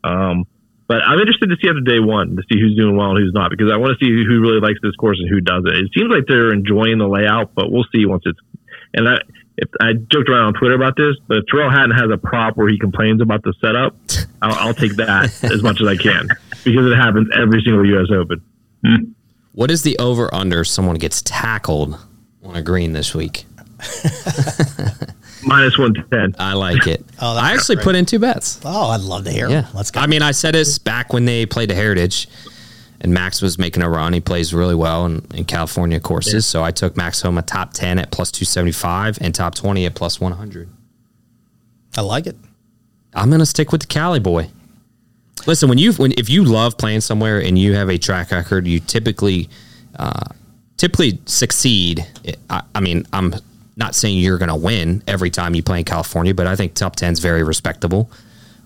[0.03, 0.43] Um,
[0.87, 3.31] but I'm interested to see after day one to see who's doing well and who's
[3.31, 5.71] not because I want to see who really likes this course and who doesn't.
[5.71, 8.39] It seems like they're enjoying the layout, but we'll see once it's.
[8.93, 9.23] And I,
[9.57, 12.67] if I joked around on Twitter about this, but Tyrrell Hatton has a prop where
[12.69, 13.95] he complains about the setup.
[14.41, 16.27] I'll, I'll take that as much as I can
[16.63, 18.07] because it happens every single U.S.
[18.11, 18.41] Open.
[18.85, 19.11] Hmm.
[19.53, 21.97] What is the over under someone gets tackled
[22.43, 23.45] on a green this week?
[25.45, 26.35] Minus 110.
[26.39, 27.05] I like it.
[27.21, 28.59] oh, I actually put in two bets.
[28.63, 29.49] Oh, I'd love to hear.
[29.49, 29.67] Yeah.
[29.73, 29.99] Let's go.
[29.99, 32.27] I mean, I said this back when they played the Heritage
[33.03, 34.13] and Max was making a run.
[34.13, 36.33] He plays really well in, in California courses.
[36.33, 36.39] Yeah.
[36.39, 40.21] So I took Max Homa top 10 at plus 275 and top 20 at plus
[40.21, 40.69] 100.
[41.97, 42.37] I like it.
[43.13, 44.49] I'm going to stick with the Cali boy.
[45.45, 48.65] Listen, when you when if you love playing somewhere and you have a track record,
[48.65, 49.49] you typically
[49.99, 50.25] uh,
[50.77, 52.07] typically succeed.
[52.49, 53.35] I, I mean, I'm
[53.75, 56.75] not saying you're going to win every time you play in California, but I think
[56.75, 58.09] top 10 is very respectable.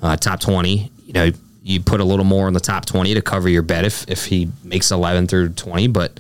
[0.01, 1.31] Uh, top 20, you know,
[1.67, 4.25] you put a little more in the top 20 to cover your bet if, if
[4.25, 5.87] he makes 11 through 20.
[5.87, 6.17] But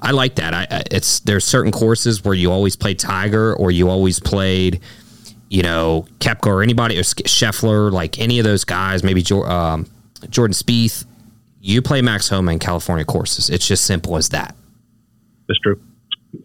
[0.00, 0.54] I like that.
[0.54, 4.80] I, it's there's certain courses where you always play Tiger or you always played
[5.50, 9.84] you know, Koepka or anybody, or Scheffler, like any of those guys, maybe um,
[10.28, 11.04] Jordan Spieth,
[11.60, 13.50] you play Max Homa in California courses.
[13.50, 14.54] It's just simple as that.
[15.48, 15.82] That's true.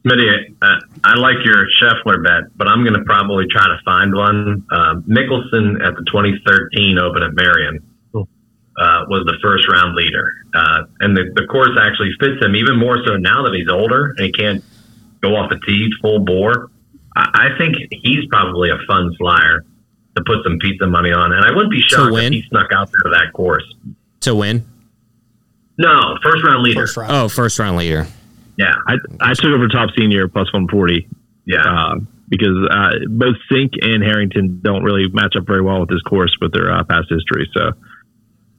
[0.04, 4.16] Smitty, uh, I like your Scheffler bet, but I'm going to probably try to find
[4.16, 4.66] one.
[4.72, 7.84] Uh, Mickelson at the 2013 Open at Merion
[8.78, 10.34] uh, was the first round leader.
[10.54, 14.14] Uh, and the, the course actually fits him even more so now that he's older
[14.18, 14.64] and he can't
[15.22, 16.70] go off the tee full bore.
[17.16, 19.64] I, I think he's probably a fun flyer
[20.16, 22.34] to put some pizza money on, and I wouldn't be shocked win?
[22.34, 23.66] if he snuck out there to that course.
[24.22, 24.66] To win?
[25.78, 26.82] No, first round leader.
[26.82, 27.12] First round.
[27.12, 28.08] Oh, first round leader.
[28.58, 31.08] Yeah, I, I took over top senior plus 140
[31.46, 31.58] yeah.
[31.60, 31.96] uh,
[32.30, 36.34] because uh, both Cink and Harrington don't really match up very well with this course
[36.40, 37.50] with their uh, past history.
[37.54, 37.72] So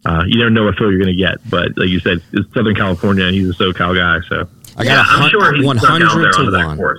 [0.08, 1.38] uh, you never know what fill you're going to get.
[1.50, 4.26] But like you said, it's Southern California and he's a SoCal guy.
[4.28, 6.66] So I got a I'm hun- sure he's one snuck out there hundred to that
[6.78, 6.98] one.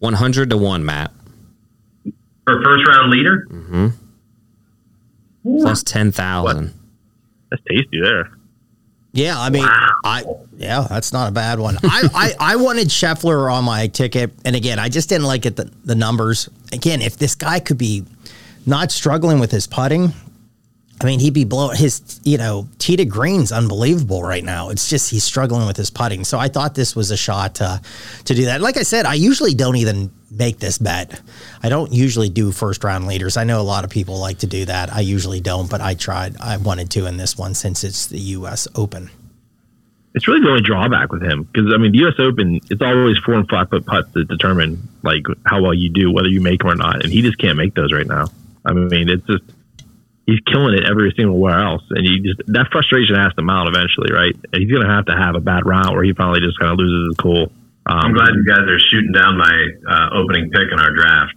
[0.00, 1.12] One hundred to one, Matt.
[2.46, 3.88] For first round leader, Mm-hmm.
[5.60, 6.74] Plus ten thousand.
[7.50, 8.30] that's tasty there.
[9.12, 9.88] Yeah, I mean, Wow.
[10.04, 10.24] I
[10.56, 11.78] yeah, that's not a bad one.
[11.82, 15.56] I, I I wanted Scheffler on my ticket, and again, I just didn't like it
[15.56, 16.48] the, the numbers.
[16.72, 18.04] Again, if this guy could be
[18.66, 20.12] not struggling with his putting,
[21.00, 24.70] I mean, he'd be blowing his you know tee to green's unbelievable right now.
[24.70, 26.24] It's just he's struggling with his putting.
[26.24, 27.80] So I thought this was a shot to
[28.24, 28.60] to do that.
[28.60, 31.20] Like I said, I usually don't even make this bet.
[31.62, 33.36] I don't usually do first round leaders.
[33.36, 34.92] I know a lot of people like to do that.
[34.92, 36.36] I usually don't, but I tried.
[36.40, 38.66] I wanted to in this one since it's the U.S.
[38.74, 39.10] Open.
[40.14, 42.14] It's really the only drawback with him because I mean the U.S.
[42.18, 46.10] Open it's always four and five foot putts that determine like how well you do,
[46.10, 48.26] whether you make them or not, and he just can't make those right now.
[48.64, 49.44] I mean it's just
[50.28, 53.72] he's killing it every single where else, and he just that frustration has to mount
[53.72, 54.36] eventually, right?
[54.52, 56.78] And he's gonna have to have a bad round where he finally just kind of
[56.78, 57.48] loses his cool.
[57.88, 59.56] Um, I'm glad you guys are shooting down my
[59.88, 61.32] uh, opening pick in our draft.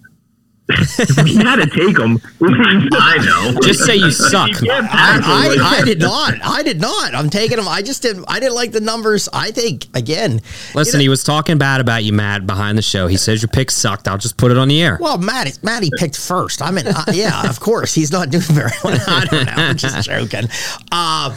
[1.23, 2.19] We had to take him.
[2.41, 3.17] I
[3.53, 3.59] know.
[3.61, 4.49] Just say you suck.
[4.63, 6.35] I, I, I did not.
[6.43, 7.13] I did not.
[7.13, 7.67] I'm taking him.
[7.67, 8.25] I just didn't.
[8.27, 9.29] I didn't like the numbers.
[9.33, 10.41] I think again.
[10.75, 13.07] Listen, you know- he was talking bad about you, Matt, behind the show.
[13.07, 14.07] He says your pick sucked.
[14.07, 14.97] I'll just put it on the air.
[15.01, 16.61] Well, Matty, Matty picked first.
[16.61, 18.99] I mean, uh, yeah, of course, he's not doing very well.
[19.07, 19.53] I don't know.
[19.55, 20.45] I'm just joking.
[20.91, 21.35] Uh,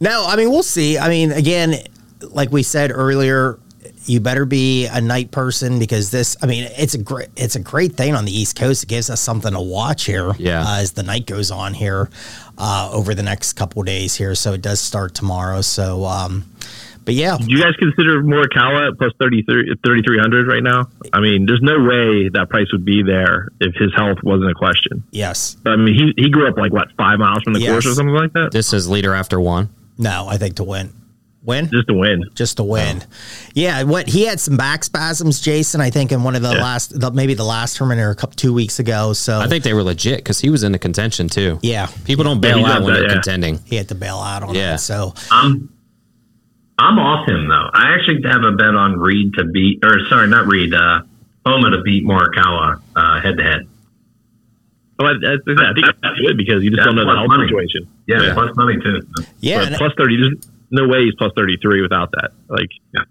[0.00, 0.98] no, I mean, we'll see.
[0.98, 1.74] I mean, again,
[2.22, 3.58] like we said earlier,
[4.06, 6.36] you better be a night person because this.
[6.42, 8.82] I mean, it's a great, it's a great thing on the East Coast.
[8.84, 10.32] It gives us something to watch here.
[10.38, 10.62] Yeah.
[10.66, 12.10] uh, as the night goes on here
[12.58, 14.34] uh, over the next couple days here.
[14.34, 15.60] So it does start tomorrow.
[15.60, 16.44] So, um,
[17.04, 20.88] but yeah, Do you guys consider Morikawa at plus 33 3,300 right now?
[21.12, 24.54] I mean, there's no way that price would be there if his health wasn't a
[24.54, 25.02] question.
[25.10, 27.70] yes, I mean, he, he grew up like, what, five miles from the Yes.
[27.70, 28.50] course or something like that?
[28.52, 29.70] This is leader after one.
[29.98, 30.92] no, I think to win,
[31.42, 31.68] win.
[31.72, 32.24] Just to win.
[32.34, 33.02] just to win.
[33.54, 35.80] Yeah, what he had some back spasms, Jason.
[35.80, 36.62] I think in one of the Yeah.
[36.62, 39.12] last, the, maybe the last tournament or a couple two weeks ago.
[39.14, 41.58] So I think they were legit because he was in the contention too.
[41.62, 43.14] yeah, People don't bail he out when that, they're yeah.
[43.14, 43.58] contending.
[43.64, 44.74] he had to bail out on Yeah.
[44.74, 44.78] it.
[44.78, 45.72] So I'm
[46.78, 47.68] I'm off him though.
[47.72, 51.00] I actually have a bet on Reed to beat, or sorry, not Reed, uh,
[51.44, 53.66] Homa to beat Morikawa uh, head to head.
[54.98, 55.36] Oh, I, I, I
[55.74, 57.48] think that's good because you just That's don't know the plus health money.
[57.48, 57.88] situation.
[58.06, 58.34] Yeah, Yeah.
[58.34, 59.00] plus money too.
[59.40, 60.34] yeah, plus 30, there's
[60.70, 62.30] no way he's plus 33 without that.
[62.48, 63.02] Like, yeah.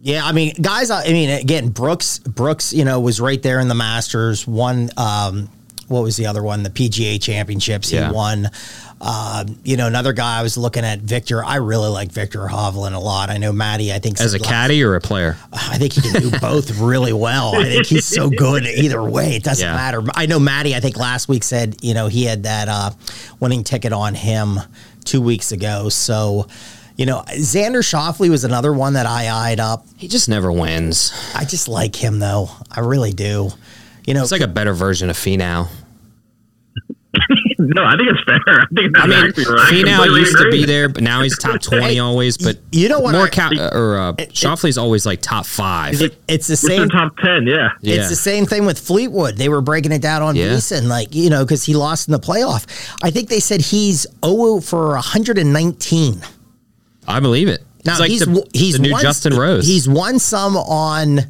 [0.00, 0.90] Yeah, I mean, guys.
[0.90, 4.46] I mean, again, Brooks, Brooks, you know, was right there in the Masters.
[4.46, 4.90] Won.
[4.98, 5.48] Um,
[5.88, 6.62] what was the other one?
[6.62, 7.90] The PGA Championships.
[7.90, 8.08] Yeah.
[8.08, 8.48] He won.
[9.00, 11.42] Um, you know, another guy I was looking at, Viktor.
[11.44, 13.28] I really like Viktor Hovland a lot.
[13.30, 13.92] I know Maddie.
[13.92, 15.36] I think As a said- caddy or a player?
[15.52, 17.54] I think he can do both really well.
[17.54, 19.36] I think he's so good either way.
[19.36, 19.74] It doesn't Yeah.
[19.74, 20.02] matter.
[20.14, 22.90] I know Maddie, I think last week said, you know, he had that uh,
[23.40, 24.58] winning ticket on him
[25.04, 25.88] two weeks ago.
[25.90, 26.46] So,
[26.96, 29.86] you know, Xander Schauffele was another one that I eyed up.
[29.96, 31.12] He just never wins.
[31.34, 32.50] I just like him though.
[32.70, 33.50] I really do.
[34.06, 35.68] You know, It's like a better version of Finau.
[37.58, 38.60] no, I think it's fair.
[38.60, 39.72] I think that's I mean, exactly right.
[39.72, 42.36] Finau completely used to be there, but now he's top twenty always.
[42.36, 46.02] But you know what More I- ca- or uh, Schauffele's always like top five.
[46.02, 46.88] it- it's the It's in same.
[46.88, 47.68] top 10, yeah.
[47.80, 47.96] Yeah.
[47.96, 49.36] It's the same thing with Fleetwood.
[49.36, 50.54] They were breaking it down on Yeah.
[50.54, 52.66] Beeson, like you know, because he lost in the playoff.
[53.02, 56.20] I think they said he's 0 for 119.
[57.06, 57.62] I believe it.
[57.84, 59.66] Now like he's the, he's the new won, Justin Rose.
[59.66, 61.20] He's won some on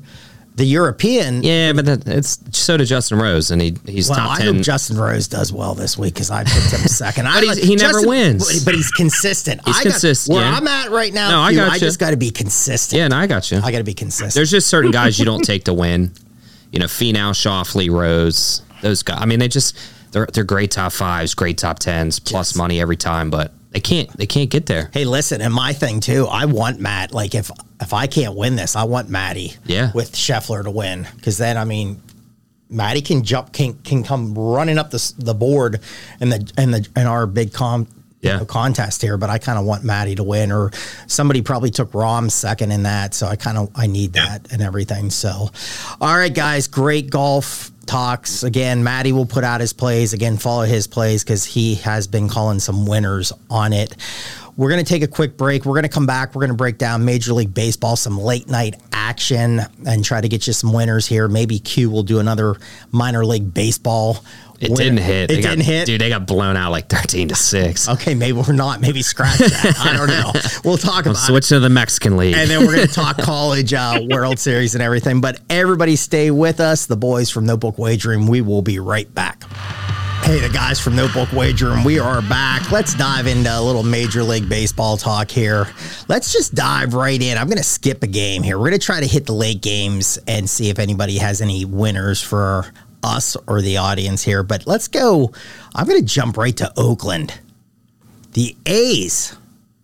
[0.56, 1.42] the European.
[1.42, 4.54] yeah, but that, it's so did Justin Rose, and he he's Well, top I ten.
[4.54, 7.26] hope Justin Rose does well this week because I picked him second.
[7.26, 8.64] I But he's- he never wins.
[8.64, 9.62] but, he's consistent.
[9.66, 10.44] He's I got- consistent, Where.
[10.46, 11.72] I'm at right now, No, I gotcha.
[11.72, 12.98] I just got to be consistent.
[12.98, 13.58] yeah, no, I got you.
[13.64, 14.34] I got to be consistent.
[14.34, 16.12] There's just certain guys you don't take to win.
[16.70, 19.18] You know, Finau, Schauffele, Rose, those guys.
[19.20, 19.76] I mean, they just
[20.12, 22.56] they're they're great top fives, great top tens, plus Yes.
[22.56, 24.88] money every time, but they can't they can't get there.
[24.94, 26.26] Hey, listen, and my thing too.
[26.30, 27.12] I want Matt.
[27.12, 29.54] Like if if I can't win this, I want Matty.
[29.66, 29.90] Yeah.
[29.92, 32.00] With Scheffler to win, because then I mean,
[32.70, 35.80] Matty can jump, can can come running up the the board
[36.20, 37.88] in the in the in our big com.
[38.20, 38.38] Yeah.
[38.38, 40.70] know, contest here, but I kind of want Maddie to win, or
[41.06, 44.62] somebody probably took Rahm second in that, so I kind of I need that and
[44.62, 45.10] everything.
[45.10, 45.50] So,
[46.00, 48.82] all right, guys, great golf talks again.
[48.84, 50.36] Matty will put out his plays again.
[50.36, 53.96] Follow his plays because he has been calling some winners on it.
[54.56, 55.64] We're going to take a quick break.
[55.64, 56.34] We're going to come back.
[56.34, 60.28] We're going to break down Major League Baseball, some late night action, and try to
[60.28, 61.26] get you some winners here.
[61.26, 62.54] Maybe Q will do another
[62.92, 64.24] minor league baseball.
[64.60, 65.30] It didn't hit.
[65.30, 65.86] It They didn't hit.
[65.86, 67.88] Dude, they got blown out like 13 to 6.
[67.90, 68.80] Okay, maybe we're not.
[68.80, 69.76] Maybe scratch that.
[69.80, 70.32] I don't know.
[70.64, 71.26] We'll talk I'm about it.
[71.26, 72.34] switching to the Mexican League.
[72.34, 75.20] And then we're going to talk college uh, World Series and everything.
[75.20, 76.86] But everybody stay with us.
[76.86, 78.26] The boys from Notebook Wagering.
[78.26, 79.42] We will be right back.
[80.22, 81.84] Hey, the guys from Notebook Wagering.
[81.84, 82.70] We are back.
[82.72, 85.68] Let's dive into a little Major League Baseball talk here.
[86.08, 87.36] Let's just dive right in.
[87.36, 88.56] I'm going to skip a game here.
[88.58, 91.66] We're going to try to hit the late games and see if anybody has any
[91.66, 92.72] winners for
[93.04, 94.42] us or the audience here.
[94.42, 95.32] But let's go.
[95.74, 97.38] I'm going to jump right to Oakland.
[98.32, 99.36] The A's,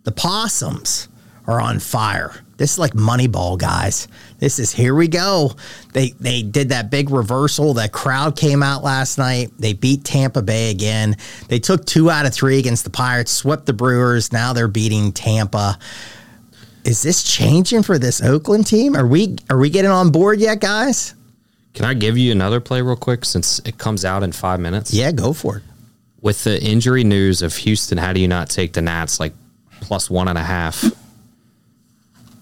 [0.03, 1.09] the Possums
[1.47, 2.43] are on fire.
[2.57, 4.07] This is like Moneyball, guys.
[4.39, 5.53] This is here we go.
[5.95, 7.73] They they did that big reversal.
[7.75, 9.51] That crowd came out last night.
[9.59, 11.17] They beat Tampa Bay again.
[11.49, 14.31] They took two out of three against the Pirates, swept the Brewers.
[14.31, 15.79] Now they're beating Tampa.
[16.85, 18.95] Is this changing for this Oakland team?
[18.95, 21.15] Are we are we getting on board yet, guys?
[21.75, 24.93] Can I give you another play real quick since it comes out in five minutes?
[24.93, 25.63] Yeah, go for it.
[26.21, 29.33] With the injury news of Houston, how do you not take the Nats like
[29.81, 30.85] plus one and a half?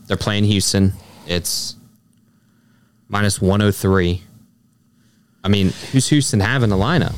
[0.06, 0.94] They're playing Houston.
[1.26, 1.76] It's
[3.08, 4.22] minus 103.
[5.44, 7.14] I mean, who's Houston have in the lineup?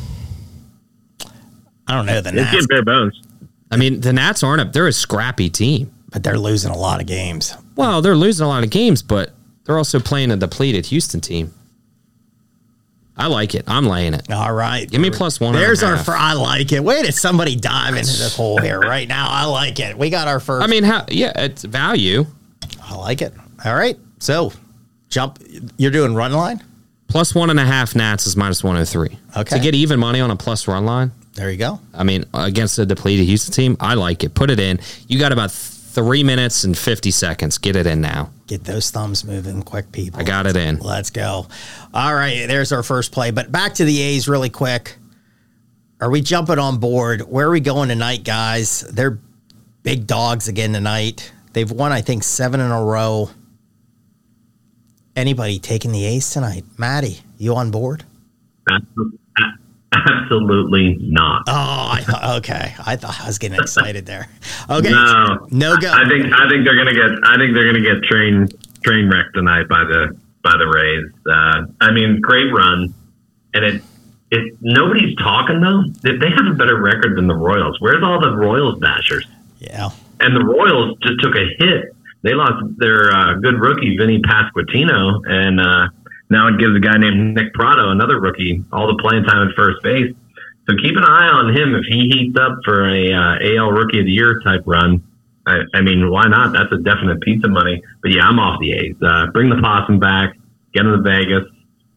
[1.86, 3.22] I don't know the It's Nats, getting bare bones.
[3.70, 5.92] I mean, the Nats aren't a, they're a scrappy team.
[6.10, 7.54] but they're losing a lot of games.
[7.76, 9.30] Well, they're losing a lot of games, but
[9.64, 11.54] they're also playing a depleted Houston team.
[13.16, 13.64] I like it.
[13.66, 14.30] I'm laying it.
[14.30, 14.90] All right.
[14.90, 15.96] Give me plus one There's our.
[15.98, 16.82] Fir- I like it.
[16.82, 19.26] Wait, is somebody dive into this hole here right now?
[19.28, 19.98] I like it.
[19.98, 20.64] We got our first.
[20.64, 21.04] I mean, how?
[21.08, 22.26] Yeah, it's value.
[22.82, 23.34] I like it.
[23.64, 23.98] All right.
[24.20, 24.52] So,
[25.10, 25.38] jump.
[25.76, 26.62] You're doing run line.
[27.08, 29.18] Plus one and a half Nats is minus 103.
[29.36, 29.56] Okay.
[29.56, 31.80] To get even money on a plus run line, There you go.
[31.92, 34.34] I mean, against a depleted Houston team, I like it.
[34.34, 34.78] Put it in.
[35.08, 35.50] You got about
[35.90, 37.58] three minutes and 50 seconds.
[37.58, 38.30] Get it in now.
[38.46, 40.20] Get those thumbs moving quick, people.
[40.20, 40.78] I got it in.
[40.78, 41.46] Let's go.
[41.92, 42.46] All right.
[42.46, 43.30] There's our first play.
[43.30, 44.96] But back to the A's really quick.
[46.00, 47.22] Are we jumping on board?
[47.22, 48.80] Where are we going tonight, guys?
[48.80, 49.18] They're
[49.82, 51.32] big dogs again tonight.
[51.52, 53.30] They've won, I think, seven in a row.
[55.16, 56.64] Anybody taking the A's tonight?
[56.78, 58.04] Maddie, you on board?
[59.92, 61.42] Absolutely not.
[61.48, 61.52] Oh,
[61.92, 62.74] I thought, okay.
[62.86, 64.28] I thought I was getting excited there.
[64.68, 64.90] Okay.
[64.90, 65.48] No.
[65.50, 65.90] No go.
[65.90, 68.46] I think I think they're gonna get I think they're gonna get train
[68.84, 71.10] train wrecked tonight by the by the Rays.
[71.26, 72.94] Uh, I mean, great run,
[73.52, 73.82] and it
[74.30, 75.82] it nobody's talking though.
[76.02, 77.80] They, they have a better record than the Royals.
[77.80, 79.24] Where's all the Royals bashers?
[79.58, 79.90] yeah.
[80.20, 81.96] And the Royals just took a hit.
[82.22, 85.88] They lost their uh, good rookie Vinny Pasquantino, and uh,
[86.30, 89.54] now it gives a guy named Nick Pratto, another rookie, all the playing time at
[89.56, 90.14] first base.
[90.68, 93.98] So keep an eye on him if he heats up for a uh, AL Rookie
[93.98, 95.02] of the Year type run.
[95.46, 96.52] I, I mean, why not?
[96.52, 97.82] That's a definite piece of money.
[98.02, 98.96] But yeah, I'm off the A's.
[99.02, 100.36] Uh, bring the possum back,
[100.72, 101.44] get him to Vegas,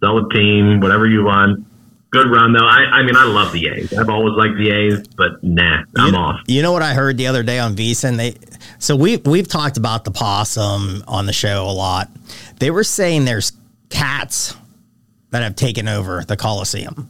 [0.02, 1.68] sell the team, whatever you want.
[2.10, 2.66] Good run though.
[2.66, 3.94] I, I mean, I love the A's.
[3.94, 6.40] I've always liked the A's, but nah, I'm you, off.
[6.48, 8.18] You know what I heard the other day on VSiN?
[8.18, 8.36] They
[8.80, 12.10] so we we've talked about the possum on the show a lot.
[12.60, 13.52] They were saying there's
[13.94, 14.56] cats
[15.32, 17.08] that have taken over the Coliseum.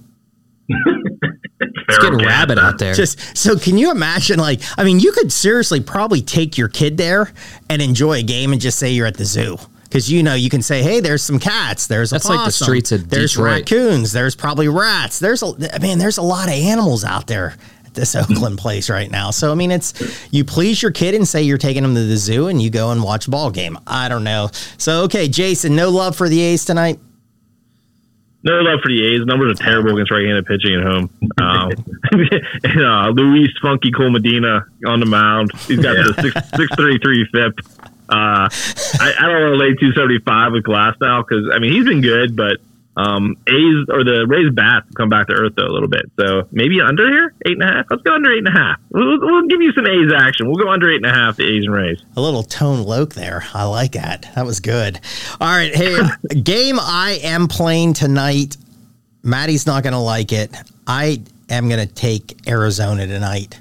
[0.69, 2.93] Let's get a rabbit out there.
[2.93, 6.98] Just so can you imagine like I mean you could seriously probably take your kid
[6.98, 7.32] there
[7.69, 9.58] and enjoy a game and just say you're at the zoo.
[9.84, 11.86] Because you know you can say, "Hey, there's some cats.
[11.86, 13.60] There's a That's like the possum, streets of there's Detroit.
[13.69, 14.12] raccoons.
[14.12, 15.19] There's probably rats.
[15.19, 16.00] There's a man.
[16.00, 19.32] there's a lot of animals out there at this Oakland place right now.
[19.32, 19.94] So I mean, it's
[20.32, 22.92] you please your kid and say you're taking him to the zoo and you go
[22.92, 23.78] and watch a ball game.
[23.88, 24.50] I don't know.
[24.78, 27.00] So okay, Jason, no love for the A's tonight.
[28.44, 29.26] No love for the A's.
[29.26, 31.10] Numbers are terrible against right-handed pitching at home.
[31.38, 31.72] Um,
[32.64, 35.52] and, uh, Luis Funky Cold Medina on the mound.
[35.66, 37.60] He's got the six six thirty three FIP.
[38.10, 38.50] Uh,
[39.00, 41.86] I, I don't want to lay two seventy five with Glasnow because I mean he's
[41.86, 42.58] been good, but
[42.96, 46.12] um, A's or the Rays bats come back to earth though a little bit.
[46.20, 47.86] So maybe under here eight and a half.
[47.90, 48.80] Let's go under eight and a half.
[48.90, 50.48] We'll, we'll give you some A's action.
[50.48, 51.38] We'll go under eight and a half.
[51.38, 52.04] The A's and Rays.
[52.16, 53.44] A little Tone Loc there.
[53.54, 54.30] I like that.
[54.36, 55.00] That was good.
[55.42, 55.74] All right.
[55.76, 55.98] Hey,
[56.44, 58.58] game I am playing tonight.
[59.24, 60.52] Maddie's not going to like it.
[60.86, 63.60] I am going to take Arizona tonight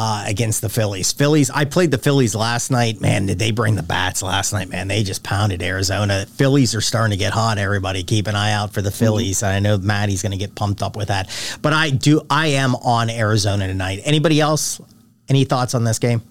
[0.00, 1.10] uh, against the Phillies.
[1.10, 3.00] Phillies, I played the Phillies last night.
[3.00, 4.86] Man, did they bring the bats last night, man?
[4.86, 6.24] They just pounded Arizona.
[6.24, 8.04] Phillies are starting to get hot, everybody.
[8.04, 9.42] Keep an eye out for the Phillies.
[9.42, 11.28] I know Maddie's going to get pumped up with that.
[11.62, 14.00] But I do, I am on Arizona tonight.
[14.04, 14.80] Anybody else?
[15.28, 16.22] Any thoughts on this game?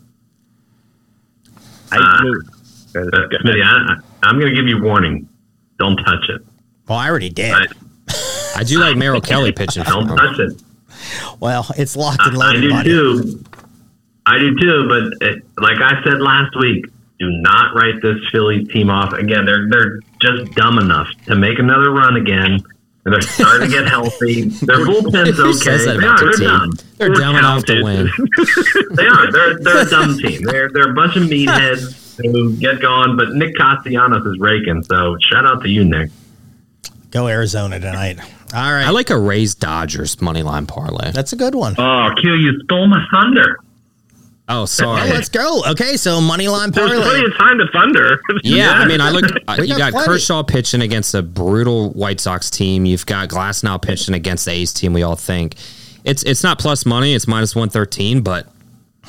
[1.91, 5.27] I, Uh, Smitty, I, I'm going to give you warning.
[5.77, 6.41] Don't touch it.
[6.87, 7.51] Well, I already did.
[7.51, 7.69] Right.
[8.55, 9.83] I do like Merrill Kelly pitching.
[9.83, 10.61] Don't touch it.
[11.41, 12.71] Well, it's locked and loaded.
[12.71, 13.33] I loaded, do buddy.
[13.33, 13.43] too.
[14.27, 16.85] I do too, but it, like I said last week,
[17.19, 19.45] do not write this Phillies team off again.
[19.45, 22.59] They're they're just dumb enough to make another run again.
[23.05, 24.49] And they're starting to get healthy.
[24.49, 25.77] Their bullpen's okay.
[25.77, 26.47] They are, their they're team?
[26.47, 26.71] dumb.
[26.97, 28.07] They're dumb enough to win.
[28.95, 29.31] they are.
[29.31, 30.43] They're they're a dumb team.
[30.43, 33.15] They're they're a bunch of meatheads who get going.
[33.15, 34.83] But Nick Castellanos is raking.
[34.83, 36.11] So shout out to you, Nick.
[37.11, 38.19] Go Arizona tonight.
[38.53, 38.85] All right.
[38.85, 41.11] I like a Rays Dodgers money line parlay.
[41.11, 41.75] That's a good one.
[41.77, 43.57] Oh, Q, you stole my thunder.
[44.49, 45.09] Oh, Oh, sorry.
[45.09, 45.61] let's go.
[45.71, 47.03] Okay, so money line There's parlay.
[47.03, 48.21] plenty of time to thunder.
[48.43, 49.25] Yeah, I mean, I look.
[49.47, 50.05] I- We you got got.
[50.05, 52.85] Kershaw pitching against a brutal White Sox team.
[52.85, 54.93] You've got Glasnow pitching against the A's team.
[54.93, 55.55] We all think
[56.05, 57.13] it's it's not plus money.
[57.13, 58.47] It's minus one thirteen, but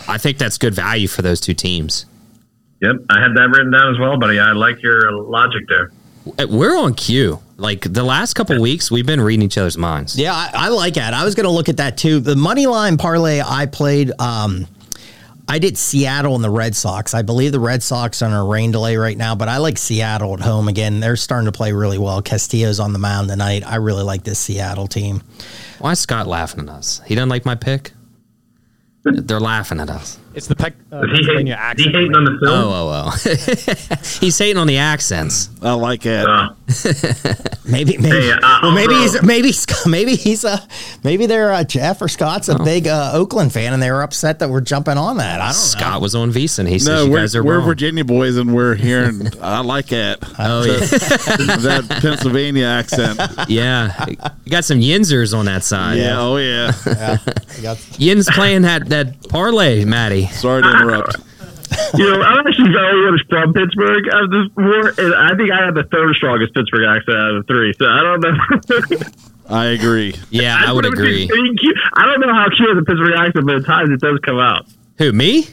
[0.09, 2.07] I think that's good value for those two teams.
[2.81, 4.39] Yep, I had that written down as well, buddy.
[4.41, 5.91] I like your logic there.
[6.39, 7.41] Uh, We're on cue.
[7.57, 10.17] Like the last couple weeks, we've been reading each other's minds.
[10.19, 11.13] Yeah, I, I like that.
[11.15, 12.21] I was going to look at that too.
[12.21, 14.67] The money line parlay I played, um,
[15.51, 17.15] I did Seattle and the Red Sox.
[17.15, 19.79] I believe the Red Sox are on a rain delay right now, but I like
[19.79, 21.01] Seattle at home again.
[21.01, 22.21] They're starting to play really well.
[22.21, 23.63] Castillo's on the mound tonight.
[23.67, 25.23] I really like this Seattle team.
[25.79, 27.01] Why is Scott laughing at us?
[27.07, 27.93] He doesn't like my pick.
[29.05, 30.19] They're laughing at us.
[30.39, 31.95] It's the Peck, uh, Is he, hate, Pennsylvania he accent.
[31.95, 32.53] hating on the film?
[32.55, 33.13] Oh, oh,
[33.95, 34.19] oh.
[34.21, 35.51] He's hating on the accents.
[35.61, 36.27] I like it.
[36.27, 36.51] Uh,
[37.69, 40.67] Maybe, maybe, Hey, uh, well, maybe also- he's maybe Sc- maybe he's a
[41.05, 44.39] maybe they're uh, Jeff or Scott's a big uh, Oakland fan, and they were upset
[44.39, 45.35] that we're jumping on that.
[45.41, 46.01] I don't know Scott know.
[46.01, 47.67] was on Visa, and he says No, you we're, guys are we're wrong.
[47.67, 49.29] Virginia boys, and we're hearing.
[49.43, 50.19] I like it.
[50.39, 53.21] Oh yeah, that Pennsylvania accent.
[53.51, 54.07] yeah.
[54.09, 55.99] You got some Yinzers on that side.
[55.99, 56.19] Yeah.
[56.21, 56.73] Oh yeah.
[56.87, 60.28] I got- Yin's playing that that parlay, Maddie.
[60.31, 61.17] Sorry to interrupt.
[61.97, 64.09] You know, I'm actually very much from Pittsburgh.
[64.13, 67.35] I was just more, and I think I have the third strongest Pittsburgh accent out
[67.37, 67.73] of the three.
[67.75, 69.07] So I don't know.
[69.49, 70.15] I agree.
[70.31, 71.29] Yeah, I would I've never agree.
[71.29, 71.57] seen-
[71.95, 74.67] I don't know how cute the Pittsburgh accent, but at times it does come out.
[74.99, 75.47] Who me?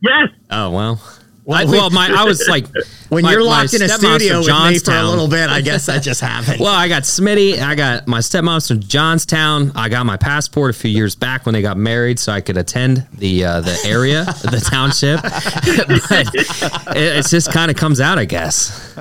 [0.00, 0.28] Yes.
[0.50, 1.00] Oh well.
[1.46, 2.66] I, well, my I was like
[3.10, 5.60] when my- you're my locked in a studio with me for a little bit, I
[5.60, 6.58] guess that just happened.
[6.60, 7.60] Well, I got Smitty.
[7.60, 9.70] I got my stepmom's from Johnstown.
[9.74, 12.56] I got my passport a few years back when they got married, so I could
[12.56, 15.20] attend the uh, the area, the township.
[15.22, 18.94] but it, it just kind of comes out, I guess.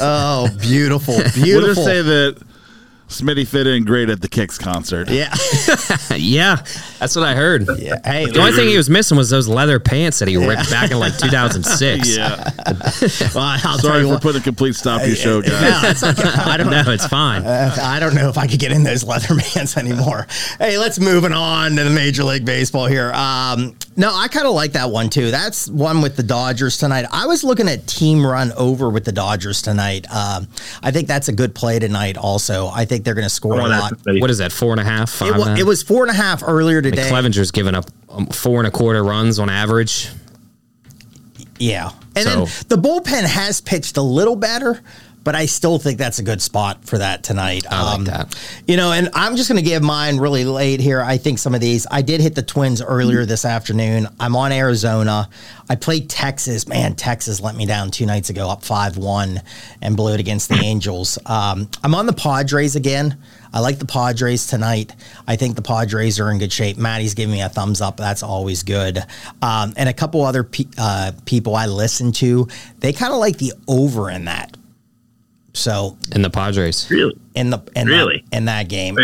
[0.00, 1.74] oh, beautiful, We'll beautiful.
[1.74, 2.42] just say that
[3.20, 5.08] Smitty fit in great at the Kicks concert.
[5.08, 5.32] yeah,
[6.16, 6.56] Yeah,
[6.98, 7.66] that's what I heard.
[7.78, 7.98] yeah.
[8.04, 10.90] Hey, The only thing he was missing was those leather pants that he ripped back
[10.90, 12.08] in like 2006.
[12.16, 12.50] Yeah.
[13.34, 14.22] well, I'll Sorry you for what.
[14.22, 15.82] putting a complete stop to your show, guys.
[15.82, 16.28] No, it's okay.
[16.28, 17.42] I don't No, it's fine.
[17.44, 20.26] Uh, I don't know if I could get in those leather pants anymore.
[20.58, 23.12] Hey, let's moving on to the Major League Baseball here.
[23.12, 25.30] Um, no, I kind of like that one too.
[25.30, 27.06] That's one with the Dodgers tonight.
[27.12, 30.06] I was looking at team run over with the Dodgers tonight.
[30.14, 30.48] Um,
[30.82, 32.16] I think that's a good play tonight.
[32.16, 33.92] Also, I think they're going to score a lot.
[34.06, 34.52] What is that?
[34.52, 35.58] Four and a half, five It, and a wa- half?
[35.58, 37.08] it was four and a half earlier Like today.
[37.10, 40.08] Clevinger's giving up um, four and a quarter runs on average.
[41.58, 41.90] Yeah.
[42.16, 44.80] And So- then the bullpen has pitched a little better,
[45.24, 47.64] but I still think that's a good spot for that tonight.
[47.66, 48.62] Um, I like that.
[48.68, 51.00] You know, and I'm just going to give mine really late here.
[51.00, 54.06] I think some of these, I did hit the Twins earlier this afternoon.
[54.20, 55.28] I'm on Arizona.
[55.68, 56.68] I played Texas.
[56.68, 59.40] Man, Texas let me down two nights ago, up 5 1
[59.80, 61.18] and blew it against the Angels.
[61.26, 63.18] Um, I'm on the Padres again.
[63.52, 64.92] I like the Padres tonight.
[65.28, 66.76] I think the Padres are in good shape.
[66.76, 67.96] Maddie's giving me a thumbs up.
[67.96, 68.98] That's always good.
[69.40, 72.48] Um, and a couple other pe- uh, people I listen to,
[72.80, 74.56] they kind of like the over in that.
[75.54, 76.90] So in the Padres.
[76.90, 77.16] Really?
[77.34, 78.24] in the in Really?
[78.30, 78.96] that, in that game,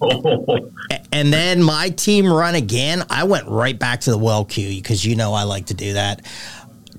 [0.00, 0.70] oh,
[1.12, 3.04] and then my team run again.
[3.10, 5.92] I went right back to the well queue because you know I like to do
[5.94, 6.24] that.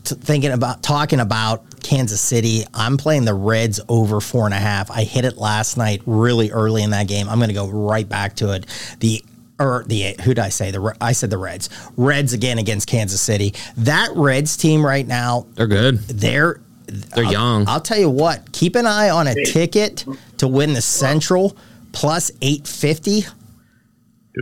[0.04, 4.60] T- thinking about talking about Kansas City, I'm playing the Reds over four and a
[4.60, 4.90] half.
[4.92, 7.28] I hit it last night really early in that game.
[7.30, 8.66] I'm going to go right back to it.
[9.00, 9.24] The
[9.58, 11.70] or the who did I say the I said the Reds.
[11.98, 13.54] Reds again against Kansas City.
[13.78, 16.00] That Reds team right now, They're good.
[16.00, 17.68] they're They're I'll- young.
[17.68, 20.06] I'll tell you what, keep an eye on a ticket
[20.38, 21.56] to win the Central
[21.92, 23.26] plus 850.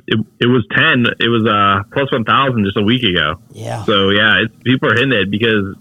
[0.08, 1.06] It, it was 10.
[1.20, 3.36] It was uh, plus 1,000 just a week ago.
[3.52, 3.84] Yeah.
[3.86, 5.76] So, yeah, it's, people are hitting it because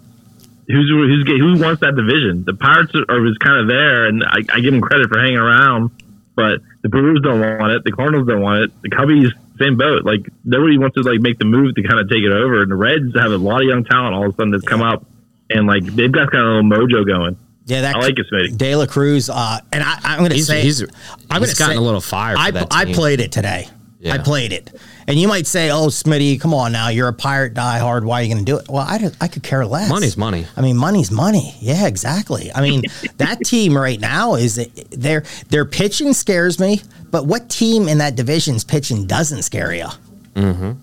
[0.69, 2.45] who's, who's who wants that division?
[2.45, 5.19] The Pirates are, are just kind of there, and I, I give them credit for
[5.19, 5.91] hanging around,
[6.37, 7.85] but the Brewers don't want it.
[7.85, 8.83] The Cardinals don't want it.
[8.83, 10.05] The Cubbies, same boat.
[10.05, 12.71] Like, nobody wants to, like, make the move to kind of take it over, and
[12.71, 15.07] the Reds have a lot of young talent all of a sudden that's come up,
[15.51, 17.37] and, like, they've got kind of a little mojo going.
[17.67, 18.57] Yeah, that I like it, Smitty.
[18.57, 21.41] De La Cruz, uh, and I, I'm going to He's, say he's, I'm he's gonna
[21.41, 22.35] gotten say- a little fire.
[22.35, 23.69] For I, that I played it today.
[24.05, 24.69] I played it,
[25.07, 28.03] and you might say, "Oh, Smitty, come on now, you're a pirate diehard.
[28.03, 29.89] Why are you going to do it?" Well, I, I could care less.
[29.89, 30.45] Money's money.
[30.57, 31.55] I mean, money's money.
[31.61, 32.51] Yeah, exactly.
[32.53, 32.83] I mean,
[33.19, 34.57] that team right now is
[34.91, 36.81] their their pitching scares me,
[37.13, 39.87] but what team in that division's pitching doesn't scare you?
[40.35, 40.75] Yeah,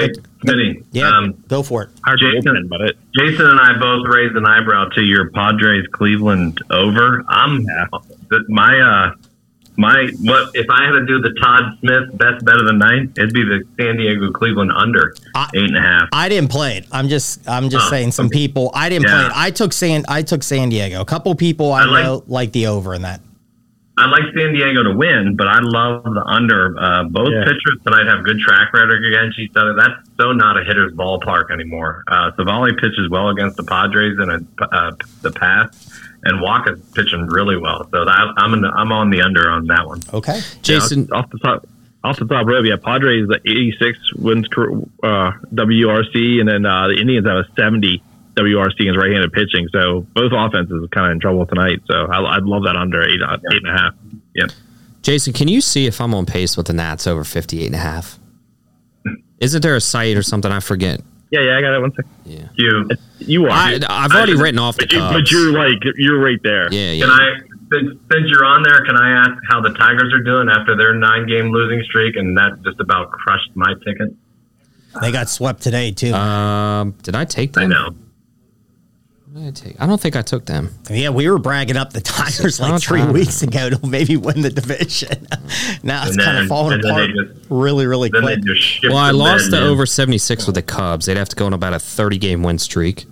[0.00, 0.08] Hey,
[0.44, 0.84] Smitty.
[0.92, 1.90] Yeah, Um, go for it.
[2.04, 2.96] Hard to Jason- open, but it.
[3.18, 7.24] Jason and I both raised an eyebrow to your Padres Cleveland over.
[7.28, 7.64] I'm
[8.48, 9.12] my uh
[9.78, 13.10] my what if I had to do the Todd Smith best bet of the night,
[13.18, 16.08] it'd be the San Diego Cleveland under I- eight and a half.
[16.12, 16.86] I didn't play it.
[16.92, 18.38] I'm just I'm just Oh, saying some okay.
[18.38, 19.16] people I didn't Yeah.
[19.18, 19.32] play it.
[19.34, 21.00] I took San I took San Diego.
[21.00, 23.20] A couple people I, I like- know like the over in that.
[23.98, 26.76] I like San Diego to win, but I love the under.
[26.78, 27.44] Uh, both Yeah.
[27.44, 29.72] pitchers tonight have good track record against each other.
[29.74, 32.04] That's so not a hitter's ballpark anymore.
[32.06, 34.40] Uh, Savali pitches well against the Padres in a,
[34.74, 34.92] uh,
[35.22, 35.90] the past,
[36.24, 37.88] and Walker's pitching really well.
[37.90, 40.02] So that, I'm in the, I'm on the under on that one.
[40.12, 40.40] Okay.
[40.60, 41.66] Jason, off the top,
[42.04, 44.46] off the top rope, yeah, Padres the 86 wins
[45.02, 48.02] uh, WRC, and then uh, the Indians have a 70
[48.36, 49.68] WRC is right-handed pitching.
[49.72, 51.80] So both offenses are kind of in trouble tonight.
[51.90, 53.94] So I, I'd love that under eight, uh, eight and a half.
[54.34, 54.50] Yep.
[55.02, 57.78] Jason, can you see if I'm on pace with the Nats over 58 and a
[57.78, 58.18] half?
[59.38, 60.50] Isn't there a site or something?
[60.50, 61.00] I forget.
[61.30, 61.80] Yeah, yeah, I got it.
[61.80, 62.12] One second.
[62.24, 62.48] Yeah.
[62.54, 63.50] You You are.
[63.50, 66.72] I, I've already written off the but, you, but you're like you're right there.
[66.72, 67.04] Yeah, yeah.
[67.04, 67.10] can.
[67.12, 70.76] I since, since you're on there, can I ask how the Tigers are doing after
[70.76, 74.14] their nine game losing streak, and that just about crushed my ticket.
[75.00, 76.14] They got swept today too.
[76.14, 77.64] Um, did I take that?
[77.64, 77.94] I know.
[79.36, 79.82] What did I take?
[79.82, 80.70] I don't think I took them.
[80.88, 83.12] yeah, we were bragging up the Tigers like three Tigers.
[83.12, 85.26] weeks ago to maybe win the division.
[85.82, 88.38] now it's And kind of then- falling apart just- really, really quick.
[88.84, 91.04] Well, I lost bed, the over 76 with the Cubs.
[91.04, 93.04] They'd have to go on about a 30 game win streak.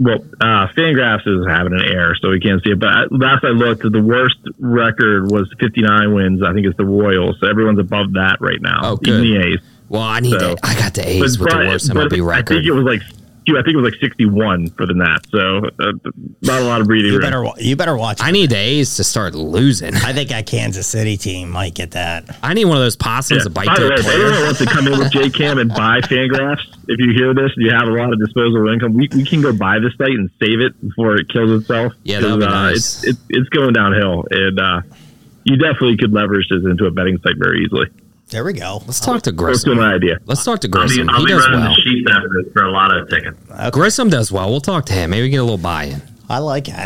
[0.00, 2.78] Well, uh, Fangraphs is having an error, so we can't see it.
[2.78, 6.42] But I- last I looked, the worst record was 59 wins.
[6.42, 7.36] I think it's the Royals.
[7.40, 8.78] So everyone's above that right now.
[8.84, 9.22] Oh, Even good.
[9.22, 9.58] the A's.
[9.90, 11.96] Well, I need So- to, I got the A's But- with the but- worst but
[12.08, 12.48] MLB I record.
[12.48, 13.02] think it was like
[13.56, 15.30] I think it was like 61 for the Nats.
[15.30, 15.92] So uh,
[16.42, 17.22] not a lot of breathing You room.
[17.22, 18.18] better wa- you better watch.
[18.20, 19.94] I need the A's to start losing.
[19.94, 22.36] I think that Kansas City team might get that.
[22.42, 23.44] I need one of those possums Yeah.
[23.44, 24.26] to bite By the their way, if player.
[24.26, 27.70] anyone wants to come in with JKam and buy Fangraphs, if you hear this you
[27.70, 30.60] have a lot of disposable income, we, we can go buy this site and save
[30.60, 31.92] it before it kills itself.
[32.04, 32.76] Yeah, that'd be 'Cause, uh, nice.
[32.76, 34.80] It's, it's it's going downhill, and uh,
[35.44, 37.86] you definitely could leverage this into a betting site very easily.
[38.30, 38.82] There we go.
[38.86, 39.76] Let's talk to That's still Grissom.
[39.78, 40.18] my idea.
[40.26, 41.08] Let's talk to I'll be, Grissom.
[41.10, 41.74] I'll He be does running well.
[41.74, 43.38] the sheets after this for a lot of tickets.
[43.72, 44.50] Grissom does well.
[44.50, 45.10] We'll talk to him.
[45.10, 46.02] Maybe get a little buy-in.
[46.28, 46.84] I like that.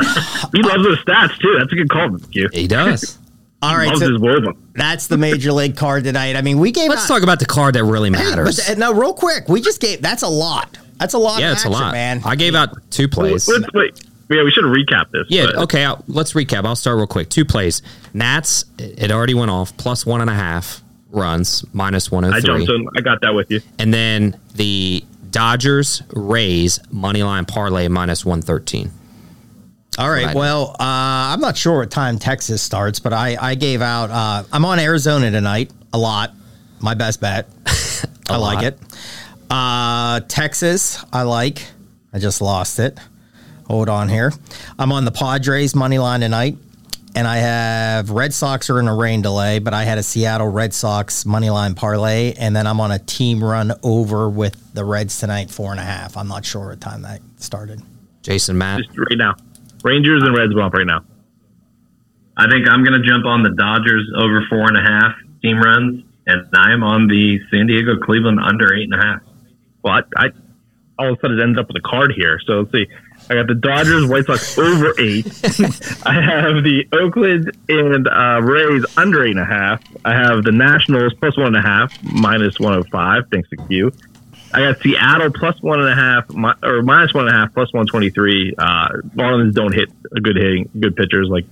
[0.55, 1.57] He loves those stats too.
[1.59, 2.49] That's a good call, Q.
[2.53, 3.19] He does.
[3.63, 6.35] All right, so that's the major league card tonight.
[6.35, 6.89] I mean, we gave.
[6.89, 8.61] Let's out- talk about the card that really matters.
[8.69, 10.03] but, no, real quick, we just gave.
[10.03, 10.79] That's a lot.
[10.99, 11.41] That's a lot.
[11.41, 12.23] yeah, of it's a lot, man.
[12.25, 13.47] I gave out two plays.
[13.49, 14.01] Let's wait.
[14.31, 15.27] Yeah, we should recap this.
[15.29, 15.85] Yeah, but- okay.
[15.85, 16.65] I'll, let's recap.
[16.65, 17.29] I'll start real quick.
[17.29, 17.83] Two plays.
[18.15, 20.83] Nats, it already went off, plus one and a half
[21.13, 22.89] runs, minus I jumped in.
[22.97, 23.61] I got that with you.
[23.79, 28.91] And then the Dodgers, Rays, money line parlay, minus 113.
[29.99, 30.27] All right.
[30.27, 30.37] Right.
[30.37, 34.11] Well, uh, I'm not sure what time Texas starts, but I, I gave out.
[34.11, 36.33] Uh, I'm on Arizona tonight a lot.
[36.81, 37.49] My best bet.
[38.31, 38.79] I like it.
[39.51, 41.67] Uh, Texas, I like.
[42.13, 42.99] I just lost it.
[43.67, 44.33] Hold on here.
[44.79, 46.57] I'm on the Padres money line tonight,
[47.15, 50.49] and I have Red Sox are in a rain delay, but I had a Seattle
[50.49, 54.85] Red Sox money line parlay, and then I'm on a team run over with the
[54.85, 56.17] Reds tonight, four and a half.
[56.17, 57.83] I'm not sure what time that started.
[58.23, 58.83] Jason Matt.
[58.85, 59.35] Just right now.
[59.85, 61.05] Rangers and Reds bump right now.
[62.37, 65.59] I think I'm going to jump on the Dodgers over four and a half team
[65.61, 69.21] runs, and I am on the San Diego Cleveland under eight and a half.
[69.83, 70.29] Well, I, I
[70.99, 72.39] all of a sudden it ends up with a card here.
[72.47, 72.87] So let's see.
[73.31, 75.27] I got the Dodgers, White Sox over eight.
[76.05, 79.83] I have the Oakland and uh, Rays under eight and a half.
[80.05, 83.29] I have the Nationals plus one and a half, minus one hundred five.
[83.31, 83.93] Thanks to Q.
[84.55, 87.55] I got Seattle plus one and a half, mi- or minus one and a half,
[87.55, 88.55] plus one twenty three.
[88.57, 91.47] Uh, Marlins don't hit a good hitting, good pitchers like,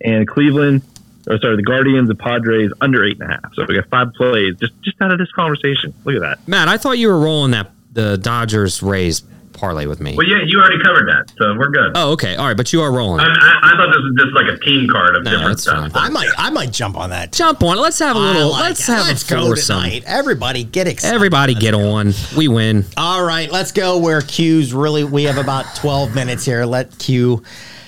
[0.00, 0.82] and Cleveland.
[1.28, 3.54] Or sorry, the Guardians and Padres under eight and a half.
[3.54, 5.92] So we got five plays just just out of this conversation.
[6.04, 6.48] Look at that.
[6.48, 9.22] Matt, I thought you were rolling that the Dodgers Rays
[9.58, 10.14] parlay with me.
[10.16, 11.92] Well, yeah, you already covered that, so we're good.
[11.94, 12.36] Oh, okay.
[12.36, 13.20] All right, but you are rolling.
[13.20, 13.26] I.
[13.26, 15.92] I, I thought this was just like a team card of No, different that's stuff.
[15.92, 16.04] fine.
[16.06, 17.32] I might I might jump on that.
[17.32, 17.80] Jump on it.
[17.80, 18.50] Let's have a little.
[18.50, 18.92] like let's it.
[18.92, 19.76] have let's a go foursome.
[19.82, 20.04] tonight.
[20.06, 21.14] Everybody get excited.
[21.14, 22.12] Everybody get on.
[22.36, 22.84] We win.
[22.96, 25.04] All right, let's go where Q's really.
[25.04, 26.64] We have about 12 minutes here.
[26.64, 27.42] Let Q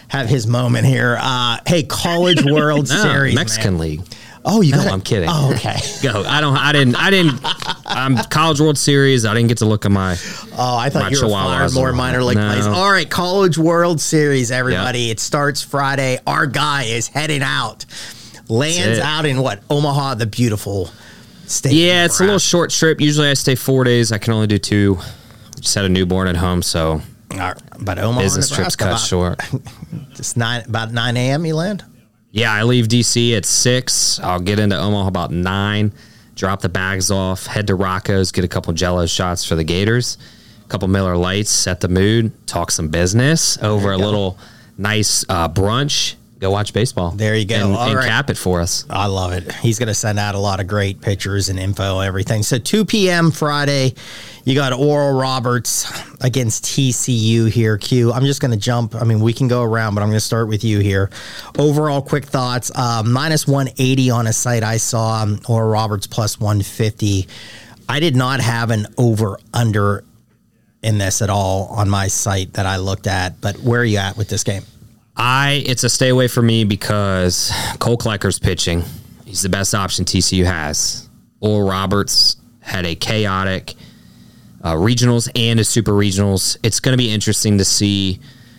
[0.09, 1.17] have his moment here.
[1.21, 3.35] Uh, hey, College World No, Series.
[3.35, 3.81] Mexican man.
[3.81, 4.01] League.
[4.45, 5.29] Oh, you No, I'm kidding.
[5.31, 5.77] Oh, okay.
[6.03, 6.25] Go.
[6.27, 6.57] I don't.
[6.57, 6.97] I didn't.
[6.97, 7.41] I didn't.
[7.85, 9.27] I'm College World Series.
[9.27, 10.17] I didn't get to look at my.
[10.57, 12.51] Oh, I thought you were flying more minor league no.
[12.51, 12.67] plays.
[12.67, 15.11] All right, College World Series, everybody.
[15.11, 16.19] It starts Friday.
[16.27, 17.85] Our guy is heading out.
[18.49, 19.63] Lands out in what?
[19.71, 20.91] Omaha, the beautiful
[21.47, 21.73] state.
[21.73, 23.01] Yeah, it's a little short trip.
[23.01, 24.11] Usually I stay four days.
[24.11, 24.99] I can only do two.
[25.61, 29.41] Just had a newborn at home, so right, But Omaha, business trips cut about, short.
[30.15, 31.45] Just nine, about 9 a.m.
[31.45, 31.85] You land?
[32.33, 34.21] Yeah, I leave DC at six.
[34.21, 35.93] I'll get into Omaha about nine.
[36.37, 40.17] drop the bags off, head to Rocco's, get a couple Jello shots for the Gators,
[40.65, 44.39] a couple Miller Lights, set the mood, talk some business over a little
[44.79, 46.15] nice uh, brunch.
[46.41, 47.11] Go watch baseball.
[47.11, 47.55] There you go.
[47.57, 48.09] and, and right.
[48.09, 48.87] cap it for us.
[48.89, 49.53] I love it.
[49.57, 52.43] He's going to send out a lot of great pictures and info, everything.
[52.43, 53.31] So 2 p.m.
[53.31, 53.93] Friday,
[54.45, 55.87] you got Oral Roberts
[56.23, 57.77] against TCU here.
[57.77, 58.11] Q.
[58.11, 58.95] I'm just going to jump.
[58.95, 61.11] I mean, we can go around, but I'm going to start with you here.
[61.59, 62.73] Overall, quick thoughts.
[62.75, 65.23] Uh, minus 180 on a site I saw.
[65.23, 67.29] um, Oral Roberts plus 150.
[67.87, 70.05] I did not have an over under
[70.83, 73.43] in this at all on my site that I looked at.
[73.43, 74.63] But where are you at with this game?
[75.23, 78.83] I it's a stay away for me because Kole Klecker's pitching.
[79.27, 81.11] He's the best option TCU has.
[81.41, 83.75] Oral Roberts had a chaotic
[84.63, 86.57] uh, regionals and a super regionals.
[86.63, 88.19] It's going to be interesting to see.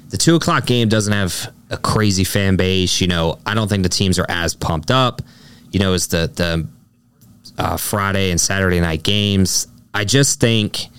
[0.09, 3.01] The two o'clock game doesn't have a crazy fan base.
[3.01, 5.23] You know, I don't think the teams are as pumped up.
[5.71, 6.67] You know, as the the
[7.57, 9.67] uh, Friday and Saturday night games.
[9.95, 10.90] I just think.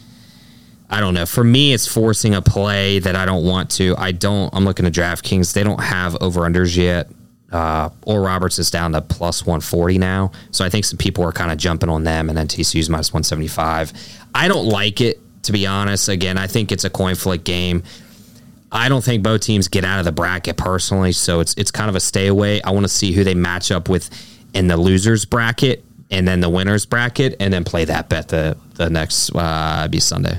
[0.92, 1.24] I don't know.
[1.24, 3.94] For me, it's forcing a play that I don't want to.
[3.96, 4.54] I don't.
[4.54, 5.54] I'm looking at DraftKings.
[5.54, 7.08] They don't have over unders yet.
[7.50, 10.32] Uh, or Roberts is down to plus 140 now.
[10.50, 13.10] So I think some people are kind of jumping on them, and then TCU's minus
[13.10, 13.94] 175.
[14.34, 16.10] I don't like it, to be honest.
[16.10, 17.84] Again, I think it's a coin flip game.
[18.70, 21.88] I don't think both teams get out of the bracket personally, so it's it's kind
[21.88, 22.60] of a stay away.
[22.60, 24.10] I want to see who they match up with
[24.52, 28.58] in the losers bracket and then the winners bracket, and then play that bet the
[28.74, 30.38] the next uh, be Sunday.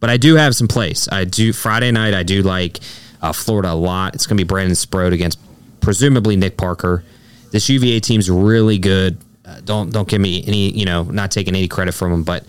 [0.00, 1.08] But I do have some place.
[1.10, 2.14] I do Friday night.
[2.14, 2.80] I do like
[3.22, 4.14] uh, Florida a lot.
[4.14, 5.38] It's going to be Brandon Sproat against
[5.80, 7.04] presumably Nick Parker.
[7.52, 9.18] This UVA team's really good.
[9.44, 12.44] Uh, don't don't give me any you know not taking any credit from them, but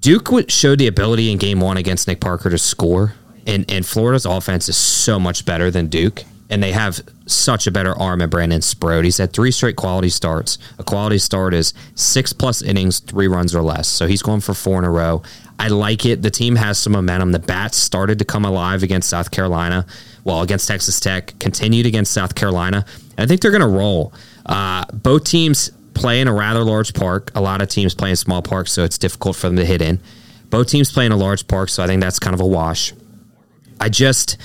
[0.00, 3.14] Duke showed the ability in Game One against Nick Parker to score,
[3.46, 7.70] and and Florida's offense is so much better than Duke, and they have such a
[7.70, 9.04] better arm at Brandon Sproat.
[9.04, 10.58] He's had three straight quality starts.
[10.78, 13.88] A quality start is six plus innings, three runs or less.
[13.88, 15.22] So he's going for four in a row.
[15.60, 16.22] I like it.
[16.22, 17.32] The team has some momentum.
[17.32, 19.84] The bats started to come alive against South Carolina.
[20.24, 22.86] Well, against Texas Tech, continued against South Carolina.
[23.18, 24.14] And I think they're going to roll.
[24.46, 27.30] Uh, both teams play in a rather large park.
[27.34, 29.82] A lot of teams play in small parks, so it's difficult for them to hit
[29.82, 30.00] in.
[30.48, 32.94] Both teams play in a large park, so I think that's kind of a wash.
[33.78, 34.38] I just,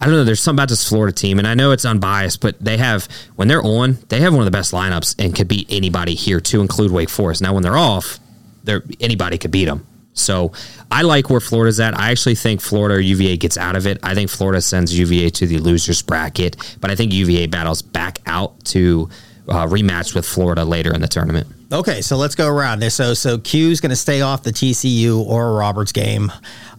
[0.00, 0.24] I don't know.
[0.24, 3.46] There's something about this Florida team, and I know it's unbiased, but they have when
[3.46, 6.62] they're on, they have one of the best lineups and could beat anybody here to
[6.62, 7.42] include Wake Forest.
[7.42, 8.18] Now, when they're off,
[8.64, 9.86] they're anybody could beat them.
[10.14, 10.52] So
[10.90, 11.98] I like where Florida's at.
[11.98, 13.98] I actually think Florida or UVA gets out of it.
[14.02, 18.18] I think Florida sends UVA to the losers bracket, but I think UVA battles back
[18.26, 19.08] out to
[19.48, 21.46] uh, rematch with Florida later in the tournament.
[21.72, 22.94] Okay, so let's go around this.
[22.94, 26.30] So, so Q's going to stay off the TCU or Roberts game.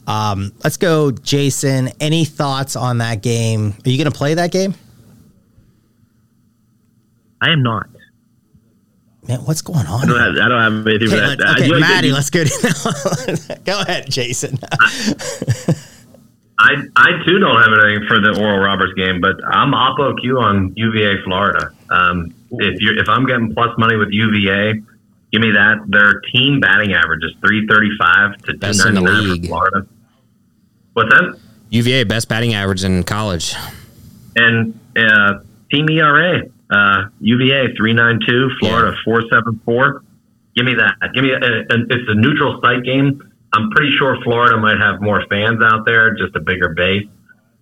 [0.05, 1.89] Um, let's go, Jason.
[1.99, 3.73] Any thoughts on that game?
[3.85, 4.75] Are you going to play that game?
[7.41, 7.89] I am not.
[9.27, 10.03] Man, what's going on?
[10.03, 11.55] I don't have, I don't have anything Okay, for let- that.
[11.59, 12.43] okay, You- Maddie, you- let's go.
[13.65, 14.59] Go ahead, Jason.
[16.59, 20.39] I I too don't have anything for the Oral Roberts game, but I'm oppo Q
[20.39, 21.71] on UVA Florida.
[21.89, 24.73] Um, if you if I'm getting plus money with UVA,
[25.31, 25.83] give me that.
[25.87, 29.43] Their team batting average is three thirty five to two Best in the league.
[29.43, 29.87] for Florida.
[30.93, 31.39] What's that?
[31.71, 33.55] UVA best batting average in college.
[34.35, 35.39] And uh,
[35.71, 36.43] team ERA,
[36.73, 40.03] uh, UVA three nine two, Florida four seven four.
[40.55, 41.13] Give me that.
[41.13, 43.21] Give me a, a, it's a neutral site game.
[43.53, 47.07] I'm pretty sure Florida might have more fans out there, just a bigger base.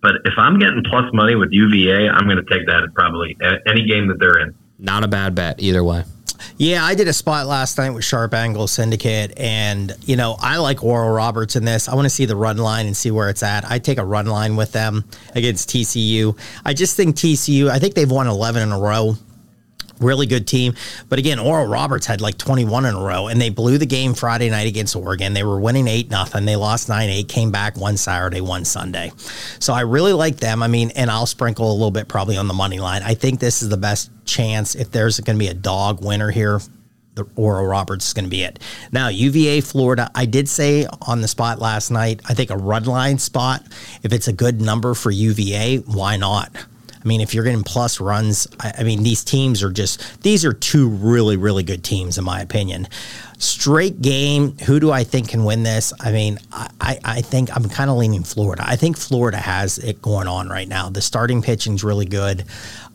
[0.00, 3.36] But if I'm getting plus money with UVA, I'm going to take that at probably
[3.66, 4.54] any game that they're in.
[4.78, 6.04] Not a bad bet either way.
[6.56, 10.58] Yeah, I did a spot last night with Sharp Angle Syndicate, and you know I
[10.58, 11.88] like Oral Roberts in this.
[11.88, 13.68] I want to see the run line and see where it's at.
[13.70, 15.04] I take a run line with them
[15.34, 16.38] against TCU.
[16.64, 17.68] I just think TCU.
[17.68, 19.16] I think they've won eleven in a row.
[20.00, 20.74] Really good team,
[21.08, 24.14] but again, Oral Roberts had like 21 in a row, and they blew the game
[24.14, 25.32] Friday night against Oregon.
[25.32, 26.44] They were winning eight nothing.
[26.44, 27.28] They lost nine eight.
[27.28, 29.12] Came back one Saturday, one Sunday.
[29.60, 30.62] So I really like them.
[30.62, 33.02] I mean, and I'll sprinkle a little bit probably on the money line.
[33.02, 36.30] I think this is the best chance if there's going to be a dog winner
[36.30, 36.60] here
[37.14, 38.58] the Oral Roberts is going to be it.
[38.90, 42.84] Now, UVA, Florida, I did say on the spot last night, I think a run
[42.84, 43.62] line spot,
[44.02, 46.50] if it's a good number for UVA, why not?
[47.02, 50.44] I mean, if you're getting plus runs, I, I mean, these teams are just, these
[50.44, 52.88] are two really, really good teams, in my opinion.
[53.42, 55.92] Straight game, who do I think can win this?
[55.98, 58.62] I mean, I, I, think I'm kind of leaning Florida.
[58.64, 60.90] I think Florida has it going on right now.
[60.90, 62.44] The starting pitching's really good.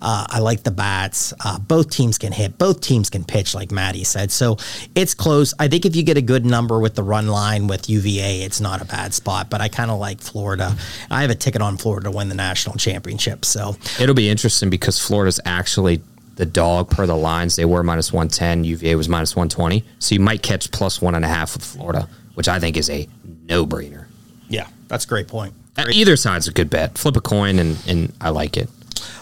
[0.01, 1.33] Uh, I like the bats.
[1.43, 2.57] Uh, both teams can hit.
[2.57, 4.31] Both teams can pitch, like Maddie said.
[4.31, 4.55] So
[4.95, 5.53] it's close.
[5.59, 8.61] I think if you get a good number with the run line with UVA, it's
[8.61, 9.49] not a bad spot.
[9.49, 10.77] But I kind of like Florida.
[11.11, 13.43] I have a ticket on Florida to win the national championship.
[13.43, 16.01] So It'll be interesting because Florida's actually
[16.37, 17.55] the dog per the lines.
[17.55, 18.63] They were minus 110.
[18.63, 19.83] UVA was minus 120.
[19.99, 22.89] So you might catch plus one and a half with Florida, which I think is
[22.89, 23.07] a
[23.43, 24.05] no brainer.
[24.47, 25.53] Yeah, that's a great point.
[25.77, 26.97] Either side's a good bet.
[26.97, 28.69] Flip a coin, and, and I like it.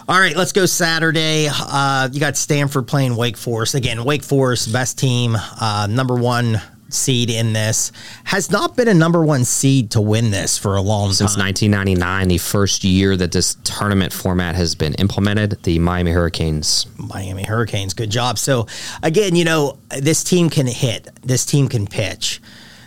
[0.08, 1.48] All right, let's go Saturday.
[1.50, 4.04] Uh, you got Stanford playing Wake Forest again.
[4.04, 6.60] Wake Forest, best team, uh, number one
[6.96, 7.92] seed in this,
[8.24, 11.14] has not been a number one seed to win this for a long time.
[11.14, 11.46] Since time.
[11.46, 16.86] 1999, the first year that this tournament format has been implemented, the Miami Hurricanes.
[16.96, 17.94] Miami Hurricanes.
[17.94, 18.38] Good job.
[18.38, 18.66] So
[19.02, 21.08] again, you know, this team can hit.
[21.22, 22.40] This team can pitch.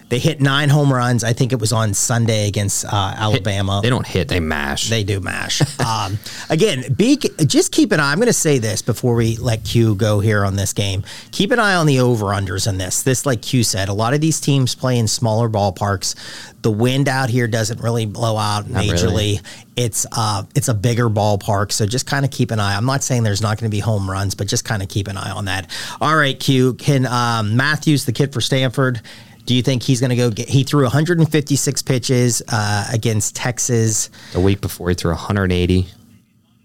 [0.10, 1.24] They hit nine home runs.
[1.24, 3.80] I think it was on Sunday against uh, Alabama.
[3.84, 4.90] They don't hit, they mash.
[4.90, 5.62] They do mash.
[5.80, 6.18] um,
[6.50, 8.12] again, be just keep an eye.
[8.12, 11.04] I'm going to say this before we let Q go here on this game.
[11.32, 13.04] Keep an eye on the over unders in this.
[13.04, 16.16] This, like Q said, a lot of these teams play in smaller ballparks.
[16.62, 19.04] The wind out here doesn't really blow out Not majorly.
[19.04, 19.40] really.
[19.76, 22.76] It's uh, it's a bigger ballpark, so just kind of keep an eye.
[22.76, 25.08] I'm not saying there's not going to be home runs, but just kind of keep
[25.08, 25.72] an eye on that.
[26.02, 26.74] All right, Q.
[26.74, 29.02] Can um, Mathews, the kid for Stanford?
[29.50, 30.48] Do you think he's going to go get?
[30.48, 34.12] He threw 156 pitches uh, against Texas.
[34.32, 35.82] the week before, he threw 180.
[35.82, 35.88] He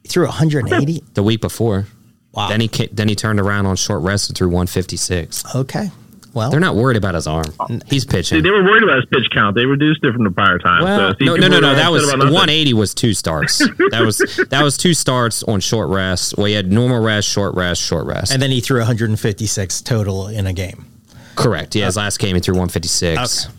[0.07, 1.03] threw 180.
[1.15, 1.87] The week before.
[2.33, 2.51] Wow.
[2.51, 5.55] Then he then he turned around on short rest and threw 156.
[5.55, 5.91] Okay.
[6.35, 7.47] Well, They're not worried about his arm.
[7.87, 8.37] He's pitching.
[8.37, 9.57] See, they were worried about his pitch count.
[9.57, 10.83] They reduced it from the prior time.
[10.83, 11.75] Well, so, see, no, no, no, no.
[11.75, 13.61] That was 180 was two starts.
[13.93, 14.19] That was
[14.51, 16.37] that was two starts on short rest.
[16.37, 18.31] Well, he had normal rest, short rest, short rest.
[18.31, 20.85] and then he threw 156 total in a game.
[21.35, 21.75] Correct.
[21.75, 23.47] Yeah, his last game he threw 156.
[23.47, 23.55] Okay,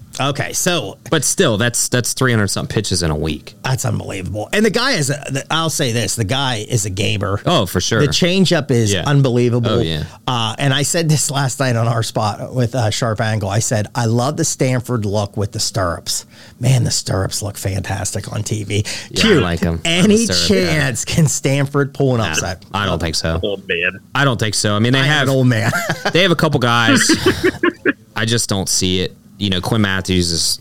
[0.54, 3.54] so But still, that's that's 300 something pitches in a week.
[3.64, 4.50] that's unbelievable.
[4.54, 7.42] And the guy is, a, I'll say this: the guy is a gamer.
[7.46, 8.00] Oh, for sure.
[8.02, 9.04] The changeup is Yeah.
[9.06, 9.70] unbelievable.
[9.70, 10.06] Oh, yeah.
[10.28, 13.50] Uh, and I said this last night on our spot with uh, Sharp Angle.
[13.50, 16.26] I said, I love the Stanford look with the stirrups.
[16.60, 18.86] Man, the stirrups look fantastic on TV.
[19.12, 19.82] Yeah, Q, I like 'em.
[19.86, 20.80] Any The stirrup, yeah.
[20.80, 22.64] chance can Stanford pull an upset?
[22.74, 23.40] I don't think so.
[23.44, 24.00] Old man.
[24.14, 24.76] I don't think so.
[24.76, 25.72] I mean, they I have an old man.
[26.14, 27.02] they have a couple guys.
[28.16, 29.16] I just don't see it.
[29.38, 30.60] You know, Quinn Mathews is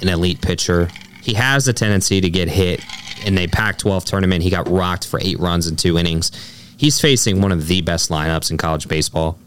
[0.00, 0.88] an elite pitcher.
[1.22, 2.84] He has a tendency to get hit.
[3.24, 6.30] In a Pac-12 tournament, he got rocked for eight runs in two innings.
[6.76, 9.38] He's facing one of the best lineups in college baseball.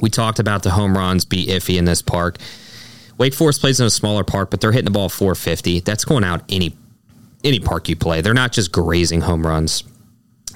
[0.00, 2.36] We talked about the home runs be iffy in this park.
[3.16, 5.80] Wake Forest plays in a smaller park, but they're hitting the ball 450.
[5.80, 6.76] That's going out any
[7.44, 8.20] any park you play.
[8.20, 9.84] They're not just grazing home runs.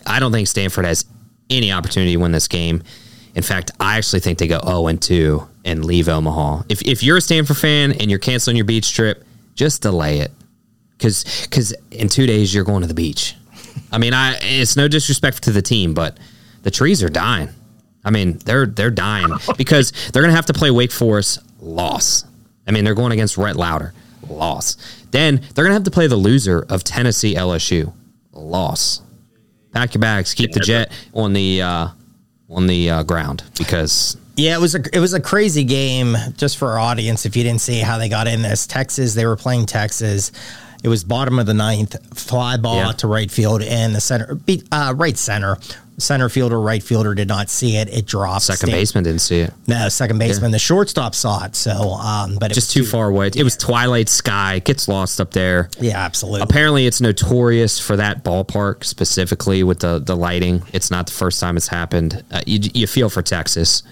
[0.06, 1.04] I don't think Stanford has
[1.48, 2.82] any opportunity to win this game.
[3.34, 6.62] In fact, I actually think they go 0 and 2 and leave Omaha.
[6.68, 10.32] If, if you're a Stanford fan and you're canceling your beach trip, just delay it.
[10.92, 13.34] Because cause in two days, you're going to the beach.
[13.90, 16.16] I mean, I it's no disrespect to the team, but
[16.62, 17.48] the trees are dying.
[18.04, 22.24] I mean, they're they're dying because they're going to have to play Wake Forest loss.
[22.66, 23.94] I mean, they're going against Rhett Lowder
[24.28, 24.76] loss.
[25.10, 27.92] Then they're going to have to play the loser of Tennessee LSU
[28.32, 29.02] loss.
[29.72, 31.88] Pack your bags, keep the jet on the uh,
[32.48, 36.56] on the uh, ground because Yeah, it was a it was a crazy game just
[36.58, 37.26] for our audience.
[37.26, 40.32] If you didn't see how they got in this, Texas they were playing Texas.
[40.82, 42.92] It was bottom of the ninth, fly ball Yeah.
[42.92, 44.40] to right field, and the center,
[44.72, 45.56] uh, right center,
[45.96, 47.88] center fielder, right fielder did not see it.
[47.88, 48.42] It dropped.
[48.42, 49.52] second Stan- baseman didn't see it.
[49.68, 50.50] No, second baseman.
[50.50, 51.54] The shortstop saw it.
[51.54, 53.30] So, um, but it Just was too far away.
[53.32, 54.54] It was twilight sky.
[54.54, 55.70] It gets lost up there.
[55.78, 56.40] Yeah, absolutely.
[56.40, 60.62] Apparently, it's notorious for that ballpark specifically with the the lighting.
[60.72, 62.24] It's not the first time it's happened.
[62.32, 63.84] Uh, you, you feel for Texas.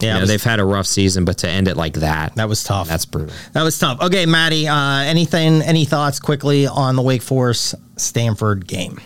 [0.00, 2.34] Yeah, you know, was- they've had a rough season, but to end it like that,
[2.36, 2.88] That was tough.
[2.88, 3.34] That's brutal.
[3.52, 4.00] That was tough.
[4.00, 4.68] Okay, Maddie.
[4.68, 5.62] Uh, anything?
[5.62, 9.00] Any thoughts quickly on the Wake Forest Stanford game?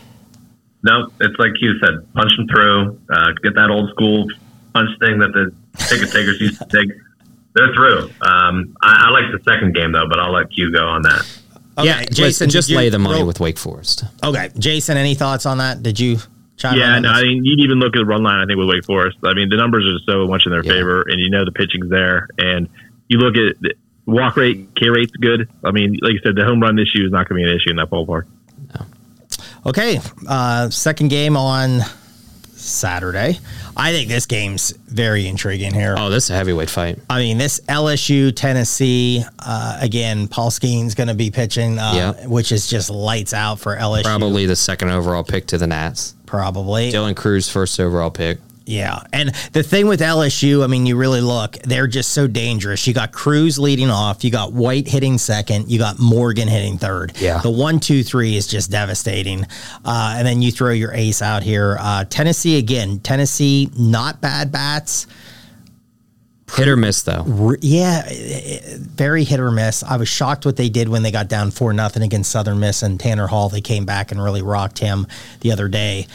[0.84, 3.00] No, it's like you said, punch them through.
[3.08, 4.26] Uh, get that old school
[4.74, 5.52] punch thing that the
[5.86, 6.90] ticket takers used to take.
[7.54, 8.10] They're through.
[8.22, 11.20] Um, I, I like the second game though, but I'll let Q go on that.
[11.78, 14.04] Okay, yeah, Jason, Jason, just you- lay the money real- with Wake Forest.
[14.24, 14.96] Okay, Jason.
[14.96, 15.82] Any thoughts on that?
[15.82, 16.18] Did you?
[16.56, 17.08] Chime Yeah, no.
[17.10, 19.18] I mean, you'd even look at the run line, I think, with Wake Forest.
[19.24, 20.72] I mean, the numbers are so much in their Yeah.
[20.72, 22.28] favor, and you know the pitching's there.
[22.38, 22.68] And
[23.08, 23.74] you look at the
[24.06, 25.48] walk rate, K rate's good.
[25.64, 27.56] I mean, like you said, the home run issue is not going to be an
[27.56, 28.24] issue in that ballpark.
[29.64, 31.80] Okay, uh, second game on
[32.54, 33.38] Saturday.
[33.76, 35.94] I think this game's very intriguing here.
[35.98, 36.98] Oh, this is a heavyweight fight.
[37.08, 40.28] I mean, this LSU Tennessee uh, again.
[40.28, 42.26] Paul Skenes going to be pitching, uh, Yeah.
[42.26, 44.04] which is just lights out for LSU.
[44.04, 46.14] Probably the second overall pick to the Nats.
[46.26, 46.90] probably.
[46.92, 48.38] Dylan Crews, first overall pick.
[48.66, 49.00] Yeah.
[49.12, 52.86] And the thing with LSU, I mean, you really look, they're just so dangerous.
[52.86, 57.12] You got Crews leading off, you got White hitting second, you got Morgan hitting third.
[57.18, 57.38] Yeah.
[57.38, 59.46] The one, two, three is just devastating.
[59.84, 61.76] Uh, and then you throw your ace out here.
[61.80, 65.06] Uh, Tennessee, again, Tennessee, not bad bats.
[66.54, 67.54] Hit or miss though.
[67.62, 69.82] Yeah, eh, eh, very hit or miss.
[69.82, 72.82] I was shocked what they did when they got down four nothing against Southern Miss
[72.82, 73.48] and Tanner Hall.
[73.48, 75.06] They came back and really rocked him
[75.40, 76.06] the other day.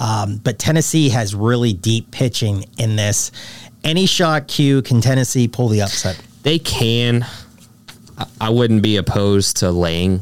[0.00, 3.30] Um, but Tennessee has really deep pitching in this.
[3.84, 6.20] Any shot, Q, can Tennessee pull the upset?
[6.42, 7.26] They can.
[8.40, 10.20] I- wouldn't be opposed to laying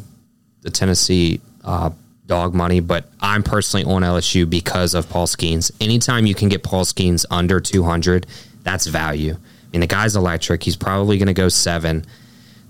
[0.63, 1.91] the Tennessee uh,
[2.27, 5.71] dog money, but I'm personally on LSU because of Paul Skenes.
[5.81, 8.27] Anytime you can get Paul Skenes under 200,
[8.63, 9.35] that's value.
[9.35, 9.39] I
[9.73, 10.63] mean, the guy's electric.
[10.63, 12.05] He's probably going to go seven.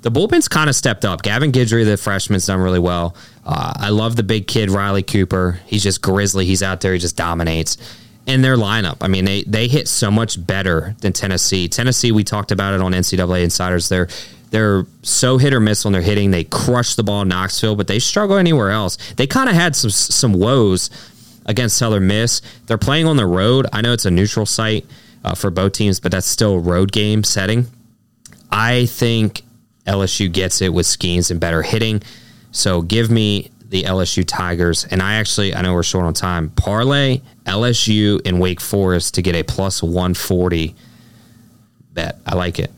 [0.02, 1.22] The bullpen's kind of stepped up.
[1.22, 3.16] Gavin Guidry, the freshman's done really well.
[3.46, 5.60] Uh, I love the big kid, Riley Cooper.
[5.66, 6.44] He's just grizzly.
[6.44, 6.92] He's out there.
[6.92, 7.76] He just dominates.
[8.26, 11.68] And their lineup, I mean, they they hit so much better than Tennessee.
[11.68, 13.88] Tennessee, we talked about it on NCAA Insiders.
[13.88, 14.08] They're
[14.50, 16.30] they're so hit or miss when they're hitting.
[16.30, 18.96] They crush the ball in Knoxville, but they struggle anywhere else.
[19.14, 20.90] They kind of had some some woes
[21.46, 22.42] against Southern Miss.
[22.66, 23.66] They're playing on the road.
[23.72, 24.86] I know it's a neutral site
[25.24, 27.66] uh, for both teams, but that's still a road game setting.
[28.52, 29.42] I think
[29.86, 32.02] LSU gets it with Skenes and better hitting.
[32.50, 34.84] So give me the LSU Tigers.
[34.84, 36.50] And I actually, I know we're short on time.
[36.50, 40.74] Parlay LSU and Wake Forest to get a plus 140
[41.92, 42.18] bet.
[42.26, 42.70] I like it.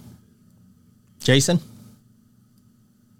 [1.20, 1.59] Jason?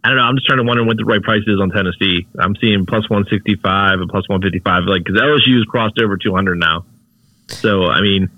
[0.05, 0.25] I don't know.
[0.25, 2.27] I'm just trying to wonder what the right price is on Tennessee.
[2.39, 6.85] I'm seeing plus 165 and plus 155, like because LSU has crossed over 200 now.
[7.49, 8.29] So I mean,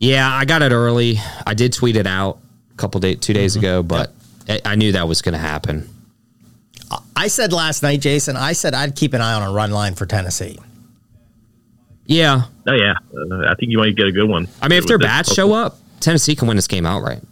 [0.00, 1.18] Yeah, I got it early.
[1.46, 2.38] I did tweet it out
[2.72, 3.60] a couple days, two days mm-hmm.
[3.60, 4.12] ago, but
[4.48, 5.88] I, I knew that was going to happen.
[7.16, 9.94] I said last night, Jason, I said I'd keep an eye on a run line
[9.94, 10.58] for Tennessee.
[12.06, 12.42] Yeah.
[12.68, 14.46] oh yeah, uh, I think you might get a good one.
[14.60, 17.22] I mean, if their bats show up, Tennessee can win this game outright.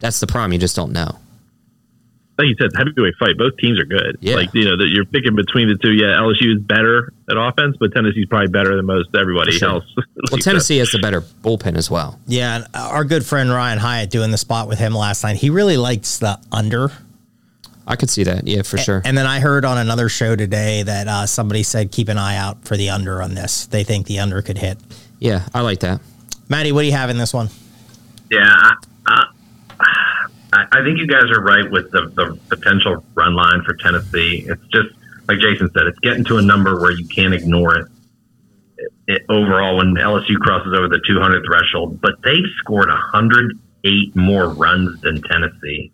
[0.00, 0.52] That's the problem.
[0.52, 1.18] You just don't know.
[2.36, 3.38] Like you said, heavyweight fight.
[3.38, 4.18] Both teams are good.
[4.20, 4.36] Yeah.
[4.36, 5.92] Like you know that you're picking between the two.
[5.92, 9.68] Yeah, LSU is better at offense, but Tennessee's probably better than most everybody sure.
[9.70, 9.84] else.
[9.96, 12.18] Well, Like Tennessee has the better bullpen as well.
[12.26, 15.36] Yeah, our good friend Ryan Hyatt doing the spot with him last night.
[15.36, 16.90] He really likes the under.
[17.86, 18.46] I could see that.
[18.46, 19.02] Yeah, for sure.
[19.04, 22.36] And then I heard on another show today that uh, somebody said keep an eye
[22.36, 23.66] out for the under on this.
[23.66, 24.78] They think the under could hit.
[25.18, 26.00] yeah, I like that.
[26.48, 27.50] Maddie, what do you have in this one?
[28.30, 28.48] Yeah,
[29.06, 29.26] I,
[30.54, 34.46] I, I think you guys are right with the, the potential run line for Tennessee.
[34.46, 34.88] It's just
[35.26, 37.88] like Jason said, it's getting to a number where you can't ignore it.
[38.76, 44.48] It, it overall, when LSU crosses over the 200 threshold, but they've scored 108 more
[44.48, 45.92] runs than Tennessee.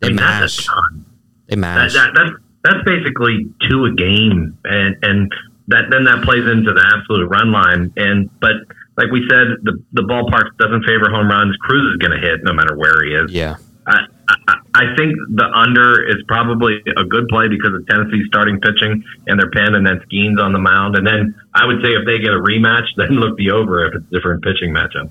[0.00, 0.66] They I mean, that's mash.
[0.66, 1.06] a ton.
[1.48, 5.32] They That, that, that's that's basically two a game, and and
[5.68, 7.92] that then that plays into the absolute run line.
[7.96, 8.52] And but
[8.96, 11.56] like we said, the the ballpark doesn't favor home runs.
[11.56, 13.32] Crews is going to hit no matter where he is.
[13.32, 13.56] yeah.
[13.90, 14.06] I,
[14.48, 19.02] I, I think the under is probably a good play because of Tennessee's starting pitching
[19.26, 20.96] and their pen, and then Skenes on the mound.
[20.96, 23.94] And then I would say if they get a rematch, then look the over if
[23.94, 25.10] it's a different pitching matchup.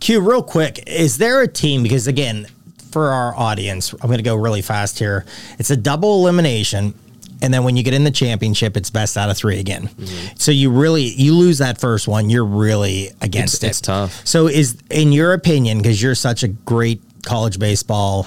[0.00, 1.82] Q, real quick, is there a team?
[1.82, 2.46] Because again,
[2.90, 5.24] for our audience, I'm going to go really fast here.
[5.58, 6.94] It's a double elimination.
[7.40, 9.88] And then when you get in the championship, it's best out of three again.
[9.88, 10.36] Mm-hmm.
[10.36, 13.66] So you really you lose that first one, you're really against It's- it.
[13.68, 14.22] it's tough.
[14.24, 18.26] So is in your opinion, because you're such a great college baseball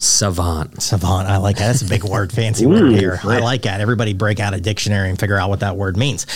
[0.00, 0.80] Savant.
[0.80, 1.66] savant, I like that.
[1.66, 3.18] That's a big word, fancy word here.
[3.24, 3.80] I like that.
[3.80, 6.26] Everybody break out a dictionary and figure out what that word means.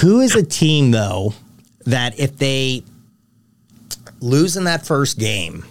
[0.00, 1.32] Who is a team though
[1.86, 2.84] that if they
[4.20, 5.64] lose in that first game,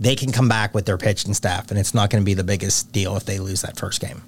[0.00, 2.44] they can come back with their pitching staff, and it's not going to be the
[2.44, 4.22] biggest deal if they lose that first game.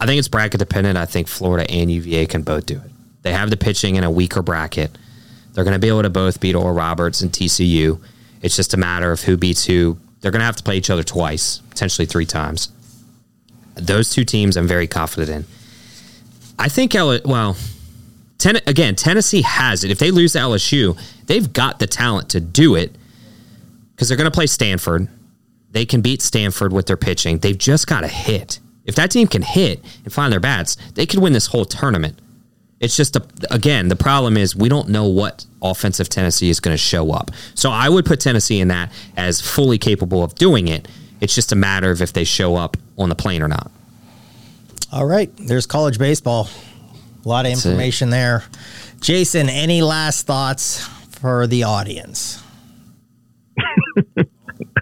[0.00, 0.96] I think it's bracket dependent.
[0.96, 2.90] I think Florida and UVA can both do it.
[3.22, 4.96] They have the pitching in a weaker bracket.
[5.52, 8.00] They're going to be able to both beat Oral Roberts and TCU.
[8.42, 9.98] It's just a matter of who beats who.
[10.20, 12.72] They're going to have to play each other twice, potentially three times.
[13.74, 15.44] Those two teams, I'm very confident in.
[16.58, 17.56] I think L- well,
[18.38, 19.90] ten- again, Tennessee has it.
[19.92, 22.96] If they lose to LSU, they've got the talent to do it
[23.94, 25.08] because they're going to play Stanford.
[25.70, 27.38] They can beat Stanford with their pitching.
[27.38, 28.58] They've just got to hit.
[28.84, 32.18] If that team can hit and find their bats, they could win this whole tournament.
[32.80, 36.74] It's just a, again, the problem is we don't know what offensive Tennessee is going
[36.74, 37.30] to show up.
[37.54, 40.86] So I would put Tennessee in that as fully capable of doing it.
[41.20, 43.70] It's just a matter of if they show up on the plane or not.
[44.92, 46.48] All right, there's college baseball.
[47.24, 47.70] A lot of That's it.
[47.70, 48.44] information there.
[49.00, 52.40] Jason, any last thoughts for the audience?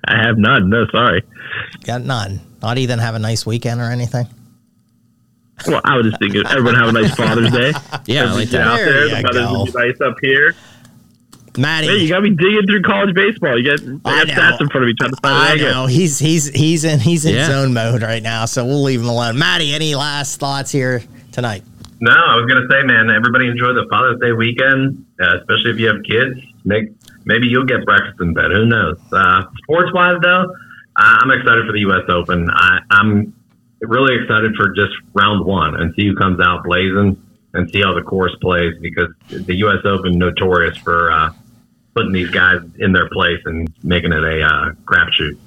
[0.09, 0.69] I have none.
[0.69, 1.23] No, sorry.
[1.85, 2.41] Got none.
[2.63, 4.27] Not even have a nice weekend or anything.
[5.67, 7.73] Well, I was just thinking everyone have a nice Father's Day.
[8.07, 8.67] Yeah, I like Get that.
[8.67, 9.05] out There there.
[9.05, 9.65] you The mothers go.
[9.65, 10.55] be nice up here.
[11.59, 13.59] Maddie, Hey, you got me digging through college baseball.
[13.59, 14.35] You got I I know.
[14.35, 15.71] got stats in front of me trying to find I an angle.
[15.71, 17.47] know he's he's he's in he's in Yeah.
[17.47, 19.39] zone mode right now, so we'll leave him alone.
[19.39, 21.03] Maddie, any last thoughts here
[21.33, 21.63] tonight?
[22.01, 25.71] No, I was going to say, man, everybody enjoy the Father's Day weekend, uh, especially
[25.71, 26.39] if you have kids.
[26.67, 26.91] make
[27.25, 28.51] maybe you'll get breakfast in bed.
[28.53, 28.99] Who knows?
[29.11, 30.45] Uh, sports wise, though,
[30.99, 32.05] I- I'm excited for the U.S.
[32.11, 32.51] Open.
[32.53, 33.33] I, I'm
[33.81, 37.21] really excited for just round one and see who comes out blazing
[37.55, 39.85] and see how the course plays because the U.S.
[39.85, 41.33] Open notorious for uh,
[41.95, 45.39] putting these guys in their place and making it a uh, crapshoot.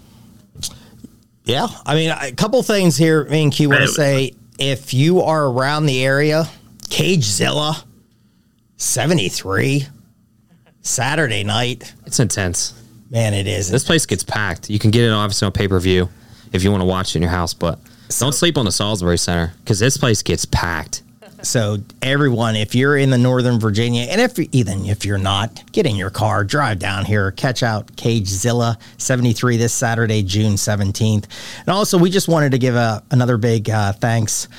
[1.43, 3.25] Yeah, I mean, a couple things here.
[3.25, 6.47] Me and Q want to say if you are around the area,
[6.89, 7.83] Cagezilla,
[8.77, 9.87] seventy three,
[10.81, 11.93] Saturday night.
[12.05, 12.75] It's intense.
[13.09, 13.71] Man, it is.
[13.71, 14.69] This place gets packed.
[14.69, 16.09] You can get it obviously on pay per view
[16.53, 17.79] if you want to watch it in your house, but
[18.17, 21.03] don't sleep on the Salisbury Center because this place gets packed.
[21.41, 25.85] So everyone, if you're in the Northern Virginia, and if even if you're not, get
[25.85, 31.25] in your car, drive down here, catch out Cagezilla 73 this Saturday, June 17th.
[31.59, 34.49] And also, we just wanted to give a, another big uh, thanks.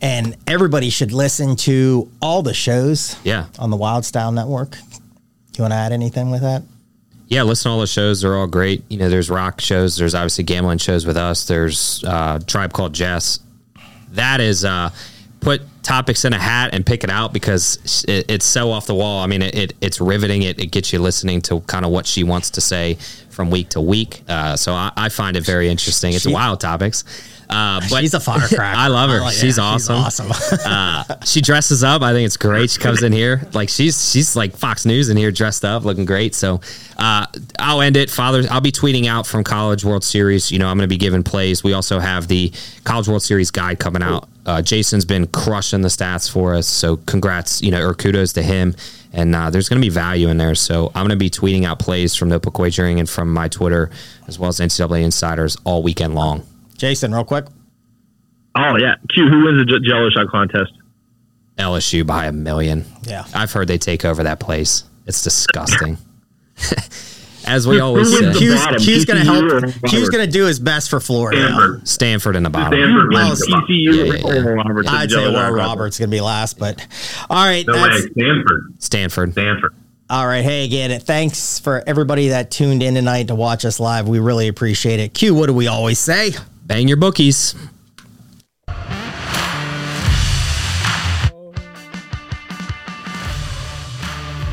[0.00, 3.46] And everybody should listen to all the shows Yeah.
[3.58, 4.76] on the Wylde Style Network.
[5.56, 6.62] You want to add anything with that?
[7.34, 8.20] Yeah, listen to all the shows.
[8.20, 8.84] They're all great.
[8.88, 9.96] You know, there's rock shows.
[9.96, 11.46] There's obviously gambling shows with us.
[11.46, 13.40] There's uh, Tribe Called Jess.
[14.12, 14.90] That is uh,
[15.40, 18.94] put topics in a hat and pick it out because it, it's so off the
[18.94, 19.22] wall.
[19.22, 20.42] I mean, it, it it's riveting.
[20.42, 22.94] It, it gets you listening to kind of what she wants to say
[23.30, 24.22] from week to week.
[24.28, 26.12] Uh, so I, I find it very interesting.
[26.14, 27.02] It's She- wild topics.
[27.48, 28.62] Uh, but She's a firecracker.
[28.62, 29.18] I love her.
[29.18, 29.96] I like- she's awesome.
[29.96, 30.30] awesome.
[30.64, 32.02] uh, she dresses up.
[32.02, 32.70] I think it's great.
[32.70, 36.04] She comes in here like she's she's like Fox News in here, dressed up, looking
[36.04, 36.34] great.
[36.34, 36.60] So
[36.98, 37.26] uh,
[37.58, 38.10] I'll end it.
[38.10, 40.50] Father, I'll be tweeting out from College World Series.
[40.50, 41.62] You know, I'm going to be giving plays.
[41.62, 42.52] We also have the
[42.84, 44.28] College World Series guide coming out.
[44.46, 46.66] Uh, Jason's been crushing the stats for us.
[46.66, 48.74] So congrats, you know, or kudos to him.
[49.12, 50.54] And uh, there's going to be value in there.
[50.54, 53.90] So I'm going to be tweeting out plays from Notebook Wagering and from my Twitter
[54.26, 56.44] as well as NCAA Insiders all weekend long.
[56.76, 57.46] Jason, real quick.
[58.56, 59.28] Oh yeah, Q.
[59.28, 60.72] Who wins the J- Jello shot contest?
[61.58, 62.84] LSU by a million.
[63.02, 63.24] Yeah.
[63.34, 64.84] I've heard they take over that place.
[65.06, 65.98] It's disgusting.
[67.46, 69.74] As we always who say, Q's, Q's going to help.
[69.86, 71.42] Q's going to do his best for Florida.
[71.46, 71.88] Stanford.
[71.88, 72.78] Stanford in the bottom.
[72.80, 73.68] Stanford wins the bottom.
[73.68, 74.48] TCU Yeah, yeah, yeah.
[74.50, 74.88] Roberts?
[74.88, 75.68] I'd say Jello shot Oral contest?
[75.68, 76.86] Roberts going to be last, but
[77.28, 77.66] all right.
[77.66, 78.74] No that's, way, Stanford.
[78.78, 79.32] Stanford.
[79.32, 79.74] Stanford.
[80.08, 80.42] All right.
[80.42, 84.08] Hey, again, thanks for everybody that tuned in tonight to watch us live.
[84.08, 85.12] We really appreciate it.
[85.12, 86.32] Q, what do we always say?
[86.64, 87.54] Bang your bookies.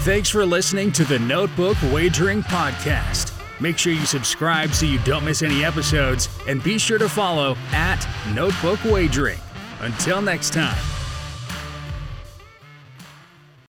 [0.01, 3.32] Thanks for listening to the Notebook Wagering Podcast.
[3.62, 7.55] Make sure you subscribe so you don't miss any episodes, and be sure to follow
[7.72, 8.03] at
[8.34, 9.39] Notebook Wagering.
[9.82, 11.00] Until next time.